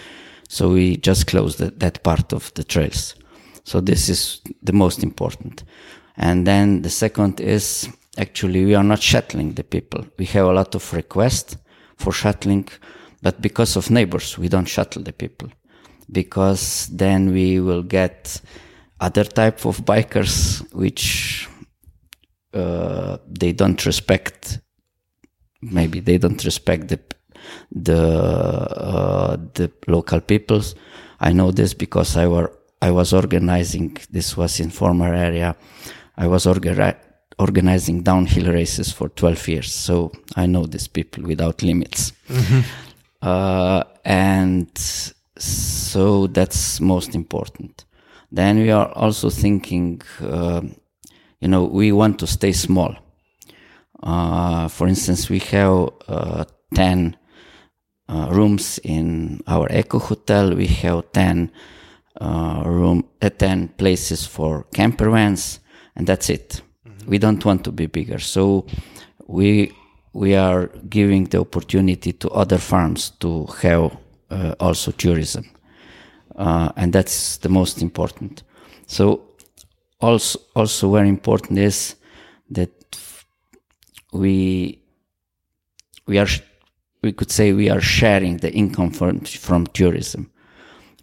so 0.48 0.70
we 0.70 0.96
just 0.96 1.26
close 1.26 1.56
that, 1.56 1.78
that 1.78 2.02
part 2.02 2.32
of 2.32 2.52
the 2.54 2.64
trails. 2.64 3.14
So 3.64 3.80
this 3.80 4.08
is 4.08 4.40
the 4.62 4.72
most 4.72 5.02
important. 5.02 5.62
And 6.16 6.46
then 6.46 6.82
the 6.82 6.90
second 6.90 7.40
is 7.40 7.88
actually 8.16 8.64
we 8.64 8.74
are 8.74 8.82
not 8.82 9.02
shuttling 9.02 9.52
the 9.52 9.62
people. 9.62 10.06
We 10.18 10.24
have 10.26 10.46
a 10.46 10.52
lot 10.52 10.74
of 10.74 10.92
requests 10.94 11.56
for 11.96 12.12
shuttling, 12.12 12.68
but 13.22 13.42
because 13.42 13.76
of 13.76 13.90
neighbors, 13.90 14.38
we 14.38 14.48
don't 14.48 14.64
shuttle 14.68 15.02
the 15.02 15.12
people 15.12 15.50
because 16.10 16.88
then 16.88 17.32
we 17.32 17.60
will 17.60 17.82
get 17.82 18.40
other 19.00 19.24
type 19.24 19.64
of 19.64 19.84
bikers 19.84 20.60
which 20.72 21.48
uh, 22.54 23.18
they 23.28 23.52
don't 23.52 23.84
respect 23.86 24.60
maybe 25.60 26.00
they 26.00 26.18
don't 26.18 26.44
respect 26.44 26.88
the 26.88 27.00
the 27.72 28.00
uh, 28.00 29.36
the 29.54 29.70
local 29.86 30.20
peoples. 30.20 30.74
I 31.20 31.32
know 31.32 31.50
this 31.50 31.74
because 31.74 32.16
I 32.16 32.26
were 32.26 32.52
I 32.80 32.90
was 32.90 33.12
organizing. 33.12 33.96
This 34.10 34.36
was 34.36 34.60
in 34.60 34.70
former 34.70 35.14
area. 35.14 35.56
I 36.16 36.26
was 36.26 36.46
organi- 36.46 36.96
organizing 37.38 38.02
downhill 38.02 38.52
races 38.52 38.92
for 38.92 39.08
12 39.08 39.48
years, 39.48 39.72
so 39.72 40.10
I 40.36 40.46
know 40.46 40.66
these 40.66 40.88
people 40.88 41.24
without 41.24 41.62
limits. 41.62 42.12
Mm-hmm. 42.28 42.60
Uh, 43.22 43.84
and 44.04 44.70
so 45.88 46.26
that's 46.26 46.80
most 46.80 47.14
important. 47.14 47.84
Then 48.30 48.58
we 48.58 48.70
are 48.70 48.92
also 48.92 49.30
thinking, 49.30 50.02
uh, 50.20 50.60
you 51.40 51.48
know, 51.48 51.64
we 51.64 51.92
want 51.92 52.18
to 52.18 52.26
stay 52.26 52.52
small. 52.52 52.94
Uh, 54.02 54.68
for 54.68 54.86
instance, 54.86 55.30
we 55.30 55.38
have 55.38 55.88
uh, 56.06 56.44
10 56.74 57.16
uh, 58.08 58.28
rooms 58.30 58.78
in 58.84 59.42
our 59.46 59.66
eco 59.70 59.98
hotel. 59.98 60.54
We 60.54 60.66
have 60.66 61.10
10 61.12 61.50
uh, 62.20 62.62
room, 62.66 63.04
uh, 63.22 63.30
10 63.30 63.68
places 63.78 64.26
for 64.26 64.64
camper 64.74 65.10
vans, 65.10 65.60
and 65.96 66.06
that's 66.06 66.28
it. 66.28 66.60
Mm-hmm. 66.86 67.10
We 67.10 67.18
don't 67.18 67.44
want 67.44 67.64
to 67.64 67.72
be 67.72 67.86
bigger. 67.86 68.18
So 68.18 68.66
we, 69.26 69.72
we 70.12 70.36
are 70.36 70.66
giving 70.88 71.24
the 71.24 71.40
opportunity 71.40 72.12
to 72.12 72.30
other 72.30 72.58
farms 72.58 73.10
to 73.20 73.46
have 73.62 73.96
uh, 74.30 74.54
also 74.60 74.90
tourism. 74.90 75.50
Uh, 76.38 76.70
and 76.76 76.92
that's 76.92 77.38
the 77.38 77.48
most 77.48 77.82
important. 77.82 78.44
So 78.86 79.22
also, 80.00 80.38
also 80.54 80.92
very 80.92 81.08
important 81.08 81.58
is 81.58 81.96
that 82.50 82.70
we, 84.12 84.80
we 86.06 86.18
are 86.18 86.28
we 87.02 87.12
could 87.12 87.30
say 87.30 87.52
we 87.52 87.70
are 87.70 87.80
sharing 87.80 88.38
the 88.38 88.52
income 88.52 88.90
from, 88.90 89.20
from 89.20 89.66
tourism 89.68 90.30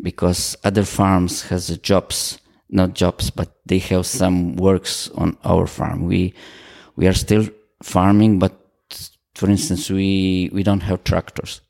because 0.02 0.56
other 0.64 0.84
farms 0.84 1.44
has 1.44 1.78
jobs, 1.78 2.40
not 2.70 2.94
jobs, 2.94 3.30
but 3.30 3.56
they 3.66 3.78
have 3.78 4.06
some 4.06 4.56
works 4.56 5.10
on 5.16 5.38
our 5.46 5.68
farm. 5.68 6.06
We, 6.06 6.34
we 6.96 7.08
are 7.08 7.14
still 7.14 7.48
farming, 7.82 8.40
but 8.40 8.54
for 9.36 9.50
instance, 9.50 9.90
we, 9.90 10.50
we 10.52 10.64
don't 10.64 10.84
have 10.84 11.04
tractors. 11.04 11.62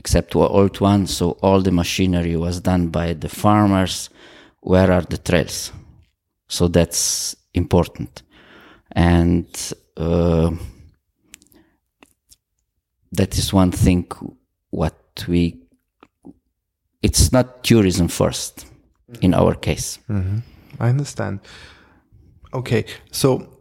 Except 0.00 0.34
old 0.34 0.76
ones. 0.80 1.08
So 1.18 1.26
all 1.42 1.60
the 1.60 1.70
machinery 1.82 2.36
was 2.36 2.60
done 2.60 2.88
by 2.88 3.08
the 3.12 3.28
farmers. 3.28 4.10
Where 4.60 4.90
are 4.90 5.06
the 5.12 5.18
trails? 5.18 5.72
So 6.48 6.68
that's 6.68 7.36
important. 7.54 8.22
And, 8.92 9.46
uh, 9.96 10.50
that 13.12 13.36
is 13.38 13.52
one 13.52 13.72
thing 13.72 14.06
what 14.70 15.24
we 15.28 15.42
it's 17.02 17.32
not 17.32 17.64
tourism 17.64 18.08
1st 18.08 18.64
in 19.20 19.34
our 19.34 19.54
case 19.54 19.98
mm-hmm. 20.08 20.38
i 20.78 20.88
understand 20.88 21.40
okay 22.54 22.84
so 23.10 23.59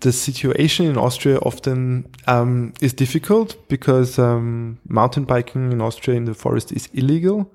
the 0.00 0.12
situation 0.12 0.86
in 0.86 0.96
austria 0.96 1.38
often 1.38 2.06
um, 2.26 2.72
is 2.80 2.92
difficult 2.92 3.56
because 3.68 4.18
um, 4.18 4.78
mountain 4.88 5.24
biking 5.24 5.72
in 5.72 5.80
austria 5.80 6.16
in 6.16 6.24
the 6.24 6.34
forest 6.34 6.72
is 6.72 6.88
illegal 6.92 7.52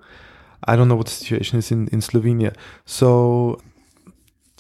i 0.66 0.76
don't 0.76 0.88
know 0.88 0.96
what 0.96 1.08
the 1.08 1.12
situation 1.12 1.60
is 1.60 1.72
in, 1.72 1.88
in 1.88 2.00
slovenia 2.02 2.54
so 2.86 3.60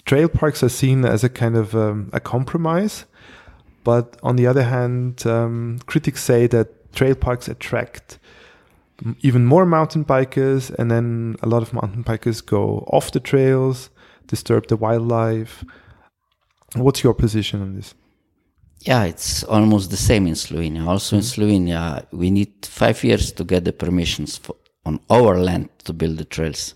trail 0.05 0.27
parks 0.27 0.63
are 0.63 0.69
seen 0.69 1.05
as 1.05 1.23
a 1.23 1.29
kind 1.29 1.55
of 1.55 1.75
um, 1.75 2.09
a 2.13 2.19
compromise 2.19 3.05
but 3.85 4.17
on 4.23 4.35
the 4.35 4.47
other 4.47 4.63
hand, 4.63 5.25
um, 5.27 5.79
critics 5.85 6.23
say 6.23 6.47
that 6.47 6.91
trail 6.93 7.15
parks 7.15 7.47
attract 7.47 8.17
even 9.21 9.45
more 9.45 9.65
mountain 9.65 10.03
bikers, 10.03 10.73
and 10.73 10.89
then 10.89 11.35
a 11.43 11.47
lot 11.47 11.61
of 11.61 11.71
mountain 11.71 12.03
bikers 12.03 12.43
go 12.43 12.79
off 12.91 13.11
the 13.11 13.19
trails, 13.19 13.91
disturb 14.25 14.67
the 14.67 14.75
wildlife. 14.75 15.63
What's 16.75 17.03
your 17.03 17.13
position 17.13 17.61
on 17.61 17.75
this? 17.75 17.93
Yeah, 18.81 19.05
it's 19.05 19.43
almost 19.43 19.89
the 19.89 19.97
same 19.97 20.27
in 20.27 20.35
Slovenia. 20.35 20.87
Also 20.87 21.15
in 21.15 21.21
mm-hmm. 21.21 21.41
Slovenia, 21.41 22.05
we 22.11 22.29
need 22.29 22.65
five 22.65 23.03
years 23.03 23.31
to 23.33 23.43
get 23.43 23.65
the 23.65 23.73
permissions 23.73 24.37
for, 24.37 24.55
on 24.85 24.99
our 25.09 25.37
land 25.37 25.69
to 25.85 25.93
build 25.93 26.17
the 26.17 26.25
trails. 26.25 26.75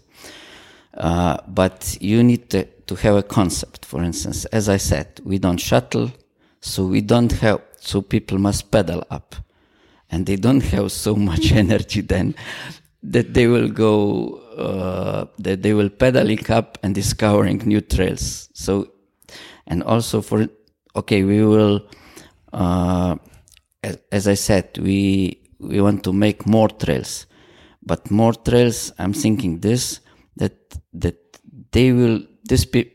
Uh, 0.95 1.37
but 1.47 1.97
you 2.01 2.23
need 2.23 2.49
to, 2.49 2.65
to 2.87 2.95
have 2.95 3.15
a 3.15 3.23
concept. 3.23 3.85
For 3.85 4.03
instance, 4.03 4.45
as 4.45 4.69
I 4.69 4.77
said, 4.77 5.21
we 5.23 5.37
don't 5.37 5.59
shuttle 5.59 6.11
so 6.61 6.85
we 6.85 7.01
don't 7.01 7.31
have, 7.33 7.61
so 7.79 8.01
people 8.01 8.37
must 8.37 8.71
pedal 8.71 9.03
up 9.09 9.35
and 10.11 10.25
they 10.25 10.35
don't 10.35 10.61
have 10.75 10.91
so 10.91 11.15
much 11.15 11.51
energy 11.63 12.01
then 12.01 12.35
that 13.01 13.33
they 13.33 13.47
will 13.47 13.69
go, 13.69 14.33
uh, 14.57 15.25
that 15.37 15.63
they 15.63 15.73
will 15.73 15.89
pedaling 15.89 16.49
up 16.51 16.77
and 16.83 16.93
discovering 16.93 17.59
new 17.59 17.79
trails. 17.79 18.49
So, 18.53 18.91
and 19.69 19.83
also 19.83 20.21
for, 20.21 20.47
okay, 20.95 21.23
we 21.23 21.45
will, 21.45 21.87
uh, 22.51 23.15
as, 23.83 23.99
as 24.11 24.27
I 24.27 24.33
said, 24.33 24.77
we, 24.79 25.41
we 25.59 25.79
want 25.79 26.03
to 26.05 26.13
make 26.13 26.45
more 26.45 26.67
trails, 26.67 27.27
but 27.83 28.09
more 28.11 28.33
trails, 28.33 28.91
I'm 28.97 29.13
thinking 29.13 29.59
this, 29.59 29.99
that, 30.37 30.57
that 30.93 31.17
they 31.71 31.91
will, 31.91 32.23
this 32.43 32.65
pe- 32.65 32.91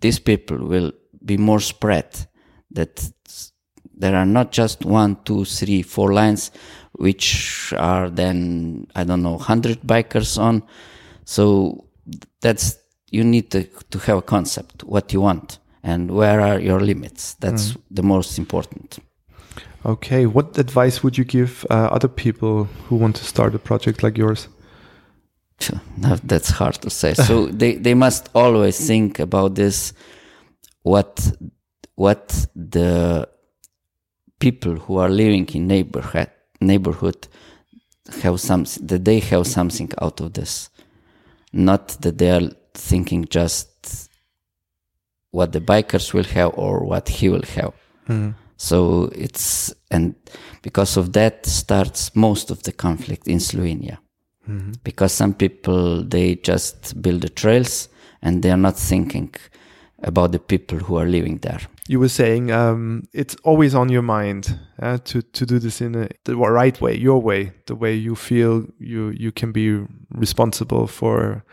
these 0.00 0.18
people 0.18 0.58
will 0.58 0.92
be 1.24 1.36
more 1.36 1.60
spread. 1.60 2.26
That 2.70 3.10
there 3.94 4.14
are 4.14 4.26
not 4.26 4.52
just 4.52 4.84
one, 4.84 5.16
two, 5.24 5.44
three, 5.44 5.82
four 5.82 6.12
lines, 6.12 6.50
which 6.92 7.72
are 7.76 8.10
then, 8.10 8.86
I 8.94 9.04
don't 9.04 9.22
know, 9.22 9.36
100 9.36 9.80
bikers 9.82 10.38
on. 10.38 10.62
So 11.24 11.86
that's, 12.40 12.78
you 13.10 13.24
need 13.24 13.50
to, 13.52 13.64
to 13.64 13.98
have 14.00 14.18
a 14.18 14.22
concept, 14.22 14.84
what 14.84 15.12
you 15.12 15.22
want 15.22 15.59
and 15.82 16.10
where 16.10 16.40
are 16.40 16.60
your 16.60 16.80
limits. 16.80 17.34
That's 17.34 17.72
mm. 17.72 17.80
the 17.90 18.02
most 18.02 18.38
important. 18.38 18.98
Okay. 19.84 20.26
What 20.26 20.58
advice 20.58 21.02
would 21.02 21.16
you 21.16 21.24
give 21.24 21.66
uh, 21.70 21.88
other 21.90 22.08
people 22.08 22.64
who 22.88 22.96
want 22.96 23.16
to 23.16 23.24
start 23.24 23.54
a 23.54 23.58
project 23.58 24.02
like 24.02 24.18
yours? 24.18 24.48
That's 26.24 26.50
hard 26.50 26.74
to 26.82 26.90
say. 26.90 27.14
So 27.14 27.46
they, 27.60 27.74
they 27.74 27.94
must 27.94 28.28
always 28.34 28.86
think 28.86 29.18
about 29.18 29.54
this, 29.54 29.92
what 30.82 31.32
what 31.94 32.46
the 32.56 33.28
people 34.38 34.76
who 34.76 34.96
are 34.96 35.10
living 35.10 35.46
in 35.54 35.66
neighborhood 35.66 36.30
neighborhood 36.60 37.28
have 38.22 38.40
something 38.40 38.86
that 38.86 39.04
they 39.04 39.20
have 39.20 39.46
something 39.46 39.90
out 40.00 40.20
of 40.20 40.32
this 40.32 40.70
not 41.52 41.88
that 42.00 42.16
they 42.16 42.30
are 42.30 42.50
thinking 42.72 43.26
just 43.26 43.69
what 45.32 45.52
the 45.52 45.60
bikers 45.60 46.12
will 46.14 46.24
have 46.24 46.52
or 46.56 46.84
what 46.84 47.08
he 47.08 47.28
will 47.28 47.44
have. 47.56 47.72
So 48.56 49.10
it's 49.14 49.72
and 49.90 50.14
because 50.62 50.96
of 50.96 51.12
that 51.12 51.46
starts 51.46 52.14
most 52.14 52.50
of 52.50 52.62
the 52.62 52.72
conflict 52.72 53.26
in 53.28 53.38
slovenia. 53.38 53.98
Because 54.84 55.12
some 55.12 55.34
people 55.34 56.04
they 56.04 56.34
just 56.36 57.00
build 57.00 57.20
the 57.22 57.28
trails 57.28 57.88
and 58.22 58.42
they 58.42 58.50
are 58.50 58.60
not 58.60 58.76
thinking 58.76 59.34
about 60.02 60.32
the 60.32 60.38
people 60.38 60.78
who 60.78 60.96
are 60.98 61.06
living 61.06 61.38
there. 61.38 61.60
You 61.88 62.00
were 62.00 62.08
saying 62.08 62.50
um, 62.50 63.04
it's 63.12 63.36
always 63.44 63.74
on 63.74 63.88
your 63.88 64.02
mind 64.02 64.58
uh, 64.82 64.98
to 65.04 65.22
to 65.22 65.46
do 65.46 65.58
this 65.58 65.80
in 65.80 65.94
a, 65.94 66.08
the 66.24 66.36
right 66.36 66.80
way, 66.80 66.96
your 66.96 67.22
way, 67.22 67.52
the 67.66 67.74
way 67.74 67.94
you 67.94 68.14
feel 68.14 68.66
you 68.78 69.10
you 69.10 69.32
can 69.32 69.52
be 69.52 69.86
responsible 70.10 70.86
for 70.86 71.44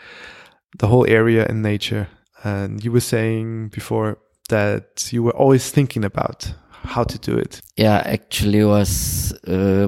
the 0.80 0.88
whole 0.88 1.06
area 1.08 1.46
and 1.46 1.62
nature. 1.62 2.08
And 2.44 2.84
you 2.84 2.92
were 2.92 3.02
saying 3.02 3.70
before 3.70 4.20
that 4.50 5.10
you 5.12 5.24
were 5.24 5.36
always 5.36 5.72
thinking 5.72 6.06
about 6.06 6.54
how 6.84 7.04
to 7.04 7.18
do 7.20 7.38
it. 7.38 7.62
yeah 7.76 8.02
actually 8.06 8.64
was 8.64 9.34
uh, 9.48 9.88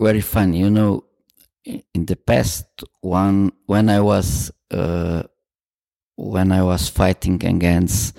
very 0.00 0.20
fun 0.20 0.52
you 0.52 0.70
know 0.70 1.04
in 1.64 2.06
the 2.06 2.16
past 2.16 2.66
one 3.00 3.50
when 3.66 3.88
i 3.88 4.00
was 4.00 4.52
uh, 4.70 5.22
when 6.16 6.52
i 6.52 6.62
was 6.62 6.88
fighting 6.88 7.44
against 7.44 8.16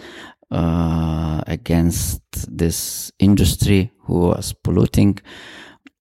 uh, 0.51 1.41
against 1.47 2.21
this 2.57 3.11
industry 3.19 3.91
who 4.05 4.19
was 4.27 4.53
polluting 4.63 5.17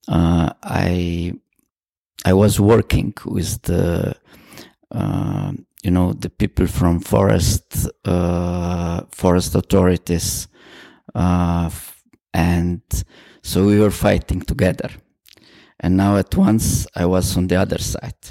uh, 0.09 0.51
i 0.63 1.33
i 2.25 2.33
was 2.33 2.59
working 2.59 3.15
with 3.25 3.63
the 3.63 4.15
uh, 4.91 5.53
you 5.87 5.93
know 5.97 6.13
the 6.25 6.31
people 6.41 6.67
from 6.67 6.95
forest 7.01 7.89
uh, 8.05 9.01
forest 9.13 9.55
authorities 9.55 10.49
uh, 11.15 11.71
and 12.35 12.83
so 13.43 13.65
we 13.65 13.79
were 13.79 13.93
fighting 13.93 14.43
together. 14.43 14.91
And 15.81 15.97
now 15.97 16.17
at 16.17 16.37
once 16.37 16.87
I 16.95 17.07
was 17.07 17.37
on 17.37 17.47
the 17.47 17.57
other 17.57 17.79
side. 17.79 18.23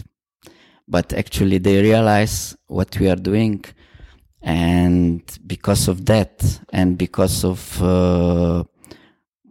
But 0.87 1.13
actually 1.13 1.57
they 1.57 1.81
realize 1.81 2.55
what 2.67 2.99
we 2.99 3.09
are 3.09 3.15
doing. 3.15 3.63
And 4.41 5.23
because 5.47 5.87
of 5.87 6.05
that, 6.05 6.59
and 6.71 6.97
because 6.97 7.43
of 7.43 7.81
uh, 7.81 8.65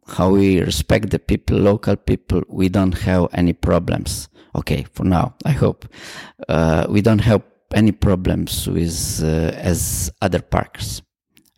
how 0.06 0.30
we 0.30 0.60
respect 0.60 1.10
the 1.10 1.18
people, 1.18 1.56
local 1.56 1.96
people, 1.96 2.42
we 2.48 2.68
don't 2.68 2.96
have 2.98 3.28
any 3.32 3.54
problems. 3.54 4.28
Okay, 4.54 4.86
for 4.92 5.04
now, 5.04 5.34
I 5.44 5.50
hope. 5.50 5.88
Uh, 6.48 6.86
we 6.88 7.00
don't 7.00 7.22
have 7.22 7.42
any 7.74 7.92
problems 7.92 8.66
with 8.68 9.20
uh, 9.22 9.52
as 9.70 10.10
other 10.22 10.40
parks 10.42 11.02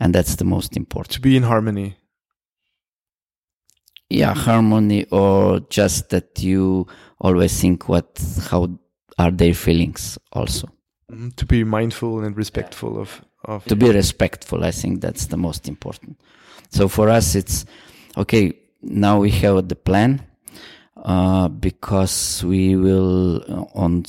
And 0.00 0.14
that's 0.14 0.36
the 0.36 0.44
most 0.44 0.76
important 0.76 1.12
To 1.14 1.20
be 1.20 1.36
in 1.36 1.42
harmony. 1.42 1.96
yeah 4.10 4.34
harmony 4.34 5.04
or 5.10 5.60
just 5.70 6.10
that 6.10 6.42
you 6.42 6.86
always 7.20 7.60
think 7.60 7.88
what 7.88 8.06
how 8.50 8.68
are 9.18 9.30
their 9.32 9.54
feelings 9.54 10.18
also 10.32 10.68
Mhm. 11.12 11.30
To 11.36 11.46
be 11.46 11.62
mindful 11.64 12.24
and 12.24 12.36
respectful 12.36 12.98
of 12.98 13.22
of 13.44 13.64
to 13.66 13.76
be 13.76 13.90
respectful 13.92 14.64
i 14.64 14.72
think 14.72 15.00
that's 15.00 15.26
the 15.28 15.36
most 15.36 15.68
important 15.68 16.20
so 16.70 16.88
for 16.88 17.08
us 17.08 17.34
it's 17.36 17.64
okay 18.16 18.52
now 18.82 19.20
we 19.22 19.30
have 19.30 19.68
the 19.68 19.76
plan 19.76 20.20
uh, 21.04 21.46
because 21.48 22.42
we 22.44 22.74
will 22.76 23.36
uh, 23.48 23.64
on 23.84 24.02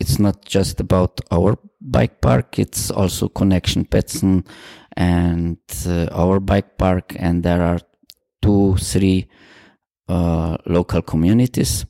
it's 0.00 0.18
not 0.18 0.44
just 0.44 0.80
about 0.80 1.20
our 1.30 1.58
bike 1.80 2.20
park 2.20 2.58
it's 2.58 2.90
also 2.90 3.28
connection 3.28 3.84
petson 3.84 4.46
and 4.96 5.58
uh, 5.86 6.06
our 6.12 6.40
bike 6.40 6.76
park 6.78 7.14
and 7.18 7.42
there 7.42 7.62
are 7.62 7.78
two 8.42 8.76
three 8.76 9.28
uh, 10.08 10.56
local 10.66 11.02
communities 11.02 11.86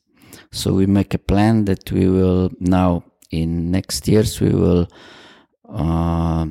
so 0.53 0.73
we 0.73 0.87
make 0.87 1.14
a 1.14 1.19
plan 1.19 1.64
that 1.64 1.90
we 1.93 2.09
will 2.09 2.51
now 2.61 3.03
in 3.31 3.71
next 3.71 4.07
years 4.09 4.40
we 4.40 4.51
will 4.51 4.87
uh, 5.69 6.47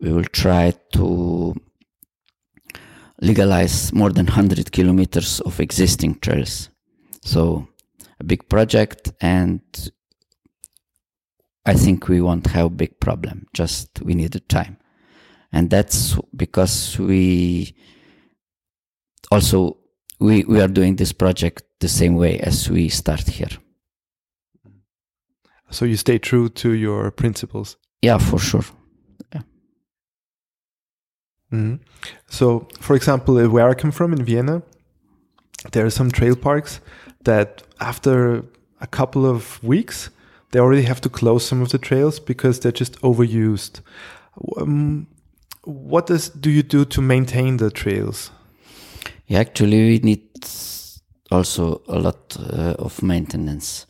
we 0.00 0.12
will 0.12 0.24
try 0.24 0.72
to 0.92 1.54
legalize 3.20 3.92
more 3.92 4.10
than 4.10 4.26
100 4.26 4.70
kilometers 4.72 5.40
of 5.40 5.60
existing 5.60 6.18
trails. 6.20 6.70
So, 7.24 7.68
a 8.20 8.24
big 8.24 8.48
project, 8.48 9.12
and 9.20 9.60
I 11.68 11.74
think 11.74 12.08
we 12.08 12.22
won't 12.22 12.46
have 12.46 12.66
a 12.66 12.70
big 12.70 12.98
problem. 12.98 13.46
Just 13.52 14.00
we 14.02 14.14
need 14.14 14.32
the 14.32 14.40
time. 14.40 14.78
And 15.52 15.68
that's 15.68 16.16
because 16.34 16.98
we 16.98 17.74
also 19.30 19.76
we, 20.18 20.44
we 20.44 20.60
are 20.60 20.68
doing 20.68 20.96
this 20.96 21.12
project 21.12 21.62
the 21.80 21.88
same 21.88 22.14
way 22.16 22.40
as 22.40 22.70
we 22.70 22.88
start 22.88 23.28
here. 23.28 23.58
so 25.70 25.84
you 25.84 25.96
stay 25.96 26.18
true 26.18 26.48
to 26.48 26.72
your 26.72 27.10
principles. 27.10 27.76
Yeah, 28.02 28.18
for 28.18 28.38
sure. 28.38 28.64
Mhm. 31.52 31.80
So, 32.28 32.68
for 32.80 32.96
example, 32.96 33.36
uh, 33.38 33.48
where 33.48 33.68
I 33.70 33.74
come 33.74 33.92
from 33.92 34.12
in 34.12 34.24
Vienna, 34.24 34.62
there 35.72 35.84
are 35.86 35.90
some 35.90 36.10
trail 36.10 36.36
parks 36.36 36.80
that 37.24 37.62
after 37.80 38.44
a 38.80 38.86
couple 38.86 39.24
of 39.26 39.62
weeks, 39.62 40.10
they 40.50 40.60
already 40.60 40.82
have 40.82 41.00
to 41.02 41.08
close 41.08 41.46
some 41.46 41.62
of 41.62 41.70
the 41.70 41.78
trails 41.78 42.18
because 42.20 42.60
they're 42.60 42.72
just 42.72 43.00
overused. 43.02 43.80
Um, 44.56 45.06
what 45.64 46.06
does 46.06 46.30
do 46.30 46.50
you 46.50 46.62
do 46.62 46.84
to 46.86 47.00
maintain 47.02 47.58
the 47.58 47.70
trails? 47.70 48.30
Yeah, 49.26 49.40
actually, 49.40 49.78
we 49.78 49.98
need 49.98 50.28
also 51.30 51.82
a 51.88 51.98
lot 51.98 52.36
uh, 52.38 52.74
of 52.78 53.02
maintenance. 53.02 53.86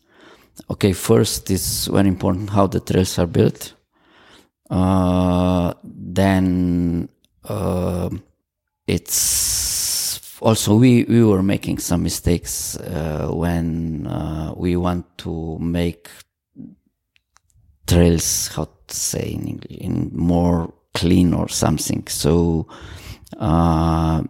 Okay, 0.71 0.93
first 0.93 1.51
it's 1.51 1.87
very 1.87 2.09
important 2.09 2.51
how 2.51 2.67
the 2.67 2.81
trails 2.81 3.19
are 3.19 3.29
built. 3.29 3.75
Uh, 4.69 5.73
then 5.85 7.09
uh, 7.45 8.11
it's 8.87 10.39
also 10.41 10.75
we 10.75 11.05
we 11.05 11.25
were 11.25 11.43
making 11.43 11.79
some 11.79 12.03
mistakes 12.03 12.77
uh, 12.77 13.29
when 13.33 14.07
uh, 14.07 14.53
we 14.57 14.77
want 14.77 15.07
to 15.19 15.59
make 15.61 16.09
trails 17.89 18.49
how 18.55 18.65
to 18.65 18.95
say 18.95 19.33
in 19.33 19.49
English 19.49 19.79
in 19.79 20.11
more 20.15 20.73
clean 20.95 21.35
or 21.35 21.49
something. 21.49 22.07
So. 22.09 22.67
Uh, 23.39 24.23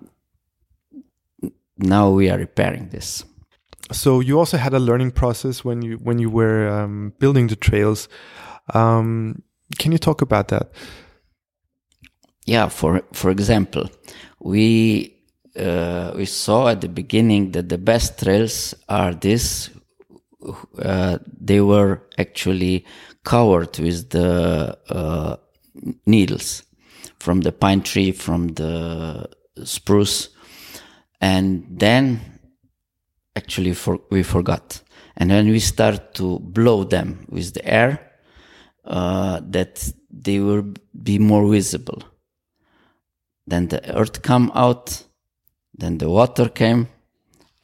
now 1.78 2.10
we 2.10 2.28
are 2.28 2.38
repairing 2.38 2.88
this. 2.88 3.24
So 3.92 4.20
you 4.20 4.38
also 4.38 4.56
had 4.56 4.74
a 4.74 4.78
learning 4.78 5.12
process 5.12 5.64
when 5.64 5.80
you 5.82 5.96
when 5.96 6.18
you 6.18 6.28
were 6.28 6.68
um, 6.68 7.14
building 7.18 7.46
the 7.46 7.56
trails. 7.56 8.08
Um, 8.74 9.42
can 9.78 9.92
you 9.92 9.98
talk 9.98 10.20
about 10.20 10.48
that? 10.48 10.72
Yeah, 12.44 12.68
for 12.68 13.02
for 13.12 13.30
example, 13.30 13.88
we 14.40 15.16
uh, 15.56 16.12
we 16.16 16.26
saw 16.26 16.68
at 16.68 16.80
the 16.80 16.88
beginning 16.88 17.52
that 17.52 17.68
the 17.68 17.78
best 17.78 18.18
trails 18.18 18.74
are 18.88 19.14
this. 19.14 19.70
Uh, 20.78 21.18
they 21.40 21.60
were 21.60 22.02
actually 22.18 22.84
covered 23.24 23.78
with 23.78 24.10
the 24.10 24.78
uh, 24.88 25.36
needles 26.06 26.62
from 27.18 27.40
the 27.40 27.52
pine 27.52 27.82
tree, 27.82 28.12
from 28.12 28.48
the 28.48 29.28
spruce, 29.64 30.28
and 31.20 31.66
then 31.68 32.38
actually 33.36 33.74
for, 33.74 34.00
we 34.10 34.22
forgot. 34.22 34.82
And 35.16 35.30
when 35.30 35.48
we 35.48 35.58
start 35.58 36.14
to 36.14 36.38
blow 36.38 36.84
them 36.84 37.26
with 37.28 37.54
the 37.54 37.66
air, 37.66 38.12
uh, 38.84 39.40
that 39.50 39.92
they 40.10 40.38
will 40.38 40.74
be 41.02 41.18
more 41.18 41.46
visible. 41.50 42.02
Then 43.46 43.68
the 43.68 43.96
earth 43.96 44.22
come 44.22 44.52
out, 44.54 45.02
then 45.74 45.98
the 45.98 46.08
water 46.08 46.48
came, 46.48 46.88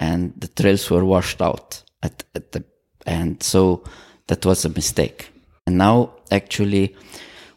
and 0.01 0.33
the 0.37 0.49
trails 0.49 0.91
were 0.91 1.05
washed 1.05 1.41
out 1.41 1.83
at, 2.03 2.25
at 2.35 2.53
the 2.53 2.65
end. 3.07 3.43
So 3.43 3.85
that 4.27 4.45
was 4.45 4.65
a 4.65 4.69
mistake. 4.69 5.31
And 5.67 5.79
now, 5.79 6.15
actually, 6.31 6.95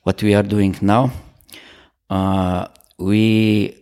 what 0.04 0.24
we 0.24 0.34
are 0.34 0.44
doing 0.44 0.78
now, 0.82 1.12
uh, 2.10 2.68
we, 2.98 3.76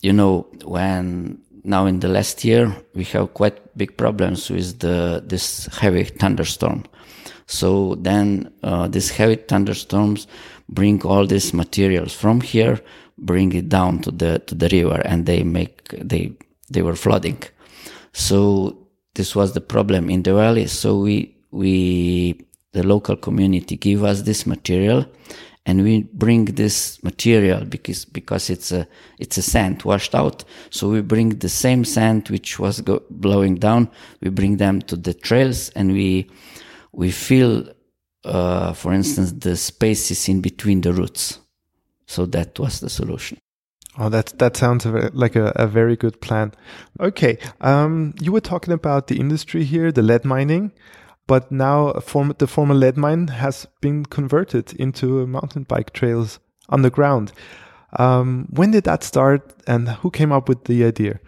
you 0.00 0.12
know, 0.12 0.46
when 0.64 1.42
now 1.64 1.86
in 1.86 2.00
the 2.00 2.08
last 2.08 2.44
year 2.44 2.74
we 2.94 3.04
have 3.04 3.34
quite 3.34 3.76
big 3.76 3.96
problems 3.96 4.50
with 4.50 4.78
the 4.78 5.22
this 5.26 5.66
heavy 5.66 6.04
thunderstorm. 6.04 6.84
So 7.46 7.96
then 7.96 8.52
uh, 8.62 8.88
these 8.88 9.10
heavy 9.10 9.36
thunderstorms 9.36 10.26
bring 10.68 11.02
all 11.02 11.26
these 11.26 11.52
materials 11.52 12.14
from 12.14 12.40
here, 12.40 12.80
bring 13.18 13.52
it 13.52 13.68
down 13.68 14.00
to 14.02 14.10
the 14.10 14.38
to 14.46 14.54
the 14.54 14.68
river, 14.68 15.02
and 15.04 15.26
they 15.26 15.42
make 15.42 15.88
they 15.88 16.32
they 16.70 16.82
were 16.82 16.96
flooding. 16.96 17.42
So 18.12 18.78
this 19.14 19.34
was 19.34 19.52
the 19.52 19.60
problem 19.60 20.08
in 20.08 20.22
the 20.22 20.34
valley. 20.34 20.66
So 20.66 20.98
we 20.98 21.36
we 21.50 22.46
the 22.72 22.82
local 22.82 23.16
community 23.16 23.76
give 23.76 24.02
us 24.04 24.22
this 24.22 24.46
material 24.46 25.06
and 25.64 25.82
we 25.82 26.02
bring 26.12 26.46
this 26.46 27.02
material 27.02 27.64
because 27.64 28.04
because 28.04 28.50
it's 28.50 28.72
a 28.72 28.86
it's 29.18 29.38
a 29.38 29.42
sand 29.42 29.82
washed 29.84 30.14
out. 30.14 30.44
So 30.70 30.88
we 30.88 31.02
bring 31.02 31.38
the 31.38 31.48
same 31.48 31.84
sand 31.84 32.28
which 32.30 32.58
was 32.58 32.80
go, 32.80 33.02
blowing 33.10 33.56
down 33.56 33.88
we 34.20 34.30
bring 34.30 34.56
them 34.56 34.82
to 34.82 34.96
the 34.96 35.14
trails 35.14 35.68
and 35.70 35.92
we 35.92 36.28
we 36.92 37.10
fill 37.10 37.68
uh, 38.24 38.72
for 38.72 38.92
instance 38.92 39.32
the 39.32 39.56
spaces 39.56 40.28
in 40.28 40.40
between 40.40 40.80
the 40.80 40.92
roots. 40.92 41.38
So 42.06 42.26
that 42.26 42.58
was 42.58 42.80
the 42.80 42.90
solution. 42.90 43.38
Oh, 43.98 44.08
that 44.08 44.38
that 44.38 44.56
sounds 44.56 44.86
like 44.86 45.36
a, 45.36 45.52
a 45.54 45.66
very 45.66 45.96
good 45.96 46.20
plan. 46.20 46.52
Okay, 46.98 47.38
um, 47.60 48.14
you 48.20 48.32
were 48.32 48.40
talking 48.40 48.72
about 48.72 49.06
the 49.06 49.20
industry 49.20 49.64
here, 49.64 49.92
the 49.92 50.02
lead 50.02 50.24
mining 50.24 50.72
but 51.26 51.50
now 51.50 51.92
form, 51.94 52.34
the 52.38 52.46
former 52.46 52.74
lead 52.74 52.96
mine 52.96 53.28
has 53.28 53.66
been 53.80 54.04
converted 54.04 54.72
into 54.74 55.26
mountain 55.26 55.64
bike 55.64 55.92
trails 55.92 56.40
underground. 56.68 57.32
Um, 57.98 58.48
when 58.50 58.70
did 58.70 58.84
that 58.84 59.04
start, 59.04 59.54
and 59.66 59.88
who 59.88 60.10
came 60.10 60.32
up 60.32 60.48
with 60.48 60.64
the 60.64 60.84
idea? 60.84 61.20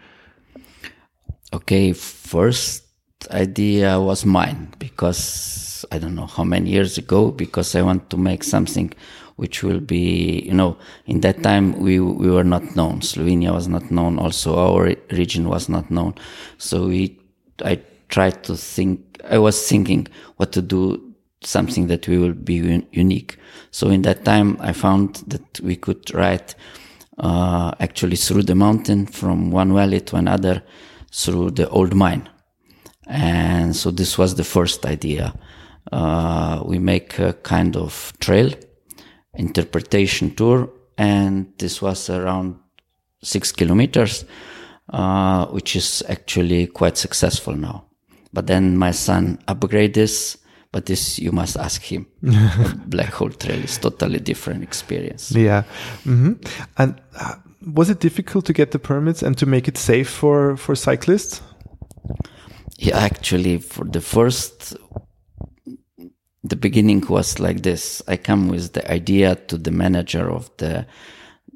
Okay, 1.53 1.93
first 1.93 2.83
idea 3.31 3.99
was 3.99 4.25
mine 4.25 4.73
because 4.79 5.85
I 5.91 5.99
don't 5.99 6.15
know 6.15 6.25
how 6.27 6.43
many 6.43 6.69
years 6.69 6.97
ago 6.97 7.31
because 7.31 7.75
I 7.75 7.81
want 7.81 8.09
to 8.09 8.17
make 8.17 8.43
something 8.43 8.93
which 9.35 9.63
will 9.63 9.79
be 9.79 10.41
you 10.45 10.53
know 10.53 10.77
in 11.05 11.21
that 11.21 11.43
time 11.43 11.79
we 11.79 11.99
we 11.99 12.29
were 12.29 12.43
not 12.43 12.75
known 12.75 13.01
Slovenia 13.01 13.53
was 13.53 13.67
not 13.67 13.91
known 13.91 14.17
also 14.17 14.57
our 14.57 14.95
region 15.11 15.49
was 15.49 15.67
not 15.67 15.89
known 15.91 16.15
so 16.57 16.87
we 16.87 17.19
I 17.63 17.81
tried 18.15 18.43
to 18.45 18.55
think, 18.55 19.19
I 19.29 19.37
was 19.37 19.67
thinking 19.67 20.07
what 20.37 20.53
to 20.53 20.61
do 20.61 21.15
something 21.41 21.87
that 21.87 22.07
we 22.07 22.17
will 22.17 22.33
be 22.33 22.59
un- 22.59 22.87
unique. 22.91 23.37
So 23.71 23.89
in 23.89 24.03
that 24.03 24.23
time, 24.23 24.57
I 24.61 24.71
found 24.71 25.15
that 25.27 25.59
we 25.59 25.75
could 25.75 26.13
ride 26.13 26.55
uh, 27.17 27.73
actually 27.79 28.15
through 28.15 28.43
the 28.43 28.55
mountain 28.55 29.05
from 29.05 29.51
one 29.51 29.73
valley 29.73 29.99
to 29.99 30.15
another 30.15 30.63
through 31.11 31.51
the 31.51 31.67
old 31.69 31.93
mine. 31.93 32.29
And 33.05 33.75
so 33.75 33.91
this 33.91 34.17
was 34.17 34.35
the 34.35 34.45
first 34.45 34.85
idea. 34.85 35.33
Uh, 35.91 36.63
we 36.65 36.79
make 36.79 37.19
a 37.19 37.33
kind 37.33 37.75
of 37.75 38.13
trail 38.19 38.49
interpretation 39.33 40.33
tour, 40.35 40.69
and 40.97 41.53
this 41.57 41.81
was 41.81 42.09
around 42.09 42.55
six 43.21 43.51
kilometers, 43.51 44.23
uh, 44.89 45.47
which 45.47 45.75
is 45.75 46.01
actually 46.07 46.67
quite 46.67 46.97
successful 46.97 47.55
now. 47.55 47.84
But 48.35 48.47
then 48.47 48.77
my 48.77 48.91
son 48.91 49.39
upgraded 49.47 49.93
this, 49.93 50.37
but 50.73 50.85
this 50.85 51.17
you 51.17 51.31
must 51.31 51.55
ask 51.57 51.81
him. 51.81 52.05
Black 52.87 53.13
Hole 53.13 53.29
Trail 53.29 53.63
is 53.63 53.77
totally 53.77 54.19
different 54.19 54.61
experience. 54.61 55.31
Yeah, 55.31 55.63
mm-hmm. 56.03 56.33
and 56.77 57.01
uh, 57.17 57.35
was 57.73 57.89
it 57.89 58.01
difficult 58.01 58.45
to 58.45 58.53
get 58.53 58.71
the 58.71 58.79
permits 58.79 59.23
and 59.23 59.37
to 59.37 59.45
make 59.45 59.69
it 59.69 59.77
safe 59.77 60.09
for 60.09 60.57
for 60.57 60.75
cyclists? 60.75 61.41
Yeah, 62.77 62.97
actually, 62.97 63.59
for 63.59 63.85
the 63.85 64.01
first, 64.01 64.75
the 66.43 66.57
beginning 66.57 67.05
was 67.07 67.39
like 67.39 67.61
this. 67.61 68.01
I 68.05 68.17
come 68.17 68.49
with 68.49 68.73
the 68.73 68.83
idea 68.91 69.35
to 69.47 69.57
the 69.57 69.71
manager 69.71 70.29
of 70.29 70.49
the 70.57 70.85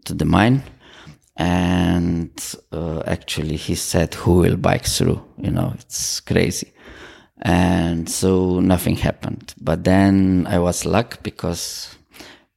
to 0.05 0.13
the 0.13 0.25
mine 0.25 0.63
and 1.39 2.55
uh, 2.73 3.01
actually 3.07 3.55
he 3.55 3.73
said 3.73 4.13
who 4.13 4.33
will 4.35 4.57
bike 4.57 4.85
through? 4.85 5.23
You 5.37 5.51
know 5.51 5.71
it's 5.75 6.19
crazy. 6.19 6.73
And 7.41 8.09
so 8.09 8.59
nothing 8.59 8.97
happened. 8.97 9.53
But 9.61 9.85
then 9.85 10.45
i 10.49 10.59
was 10.59 10.85
luck 10.85 11.23
because 11.23 11.95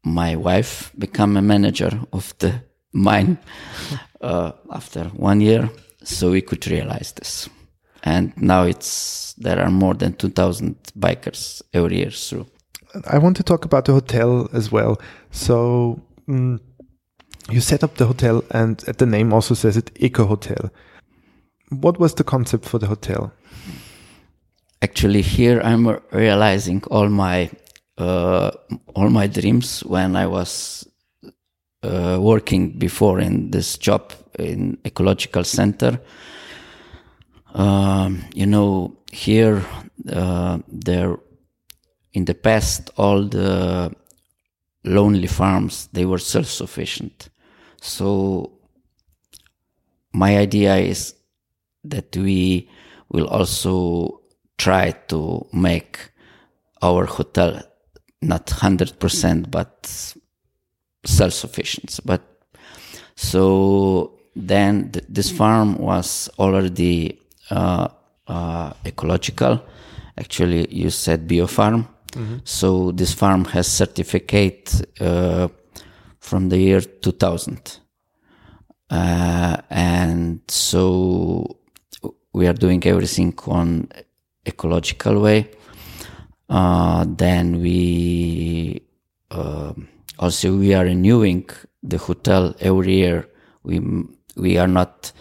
my 0.05 0.35
wife 0.35 0.91
became 0.99 1.37
a 1.37 1.43
manager 1.43 2.01
of 2.13 2.35
the 2.39 2.61
mine 2.93 3.39
uh, 4.21 4.53
after 4.71 5.05
one 5.15 5.41
year. 5.41 5.71
So 6.03 6.33
we 6.33 6.43
could 6.43 6.67
realize 6.67 7.13
this. 7.13 7.49
And 8.03 8.33
now 8.37 8.65
it's 8.65 9.35
there 9.35 9.61
are 9.61 9.71
more 9.71 9.95
than 9.95 10.15
2000 10.15 10.75
bikers 10.99 11.63
every 11.73 11.99
year 11.99 12.11
through. 12.11 12.47
I 13.07 13.19
want 13.19 13.37
to 13.37 13.45
talk 13.45 13.65
about 13.65 13.85
the 13.85 13.93
hotel 13.93 14.49
as 14.53 14.73
well. 14.73 15.01
So 15.31 16.03
mm, 16.29 16.59
you 17.51 17.61
set 17.61 17.83
up 17.83 17.97
the 17.97 18.07
hotel 18.07 18.45
and 18.51 18.79
the 18.79 19.07
name 19.07 19.33
also 19.33 19.55
says 19.55 19.77
it 19.77 19.91
eco 19.97 20.27
hotel. 20.27 20.71
What 21.71 21.99
was 21.99 22.15
the 22.15 22.25
concept 22.25 22.65
for 22.65 22.79
the 22.79 22.87
hotel? 22.87 23.33
Actually 24.81 25.23
here 25.23 25.61
i'm 25.63 26.01
realizing 26.11 26.83
all 26.91 27.09
my 27.09 27.51
uh, 27.99 28.51
all 28.95 29.11
my 29.11 29.27
dreams 29.27 29.85
when 29.85 30.17
i 30.17 30.27
was 30.27 30.87
uh, 31.83 32.19
working 32.21 32.79
before 32.79 33.21
in 33.21 33.51
this 33.51 33.79
job 33.79 34.13
in 34.39 34.79
ecological 34.85 35.45
center. 35.45 36.01
Um, 37.55 38.25
you 38.35 38.47
know 38.47 38.97
here 39.13 39.63
uh, 40.11 40.59
there 40.69 41.19
in 42.13 42.25
the 42.25 42.35
past 42.35 42.91
all 42.97 43.25
the 43.25 43.95
lonely 44.85 45.27
farms 45.27 45.89
they 45.93 46.07
were 46.07 46.19
self-sufficient 46.19 47.29
so 47.83 48.53
my 50.13 50.39
idea 50.39 50.77
is 50.77 51.15
that 51.83 52.17
we 52.17 52.69
will 53.09 53.27
also 53.27 54.21
try 54.57 54.93
to 55.09 55.45
make 55.53 55.99
our 56.81 57.07
hotel 57.07 57.61
not 58.23 58.47
100% 58.47 59.51
but 59.51 60.15
self-sufficient. 61.05 61.99
But 62.05 62.23
so 63.17 64.19
then 64.37 64.93
th 64.93 65.05
this 65.09 65.31
farm 65.31 65.77
was 65.79 66.31
already 66.39 67.19
uh, 67.51 67.89
uh, 68.29 68.73
ecological. 68.87 69.61
Actually 70.17 70.63
you 70.71 70.91
said 70.91 71.27
biofarm 71.29 71.81
mm 72.15 72.25
-hmm. 72.27 72.39
so 72.45 72.93
this 72.93 73.13
farm 73.15 73.45
has 73.55 73.67
certificate 73.67 74.65
uh, 75.01 75.49
from 76.23 76.49
the 76.49 76.57
year 76.57 76.81
2000. 76.81 77.79
Uh, 78.89 79.57
and 79.71 80.41
so 80.49 81.59
we 82.33 82.47
are 82.47 82.53
doing 82.53 82.83
everything 82.87 83.35
on 83.47 83.89
ecological 84.47 85.21
way. 85.21 85.51
Uh, 86.49 87.05
then 87.09 87.61
we 87.61 88.83
uh, 89.31 89.73
also 90.19 90.57
we 90.57 90.73
are 90.75 90.85
renewing 90.85 91.49
the 91.83 91.99
hotel 91.99 92.55
every 92.61 92.95
year. 92.95 93.29
We 93.65 93.81
we 94.37 94.59
are 94.59 94.69
not 94.69 95.13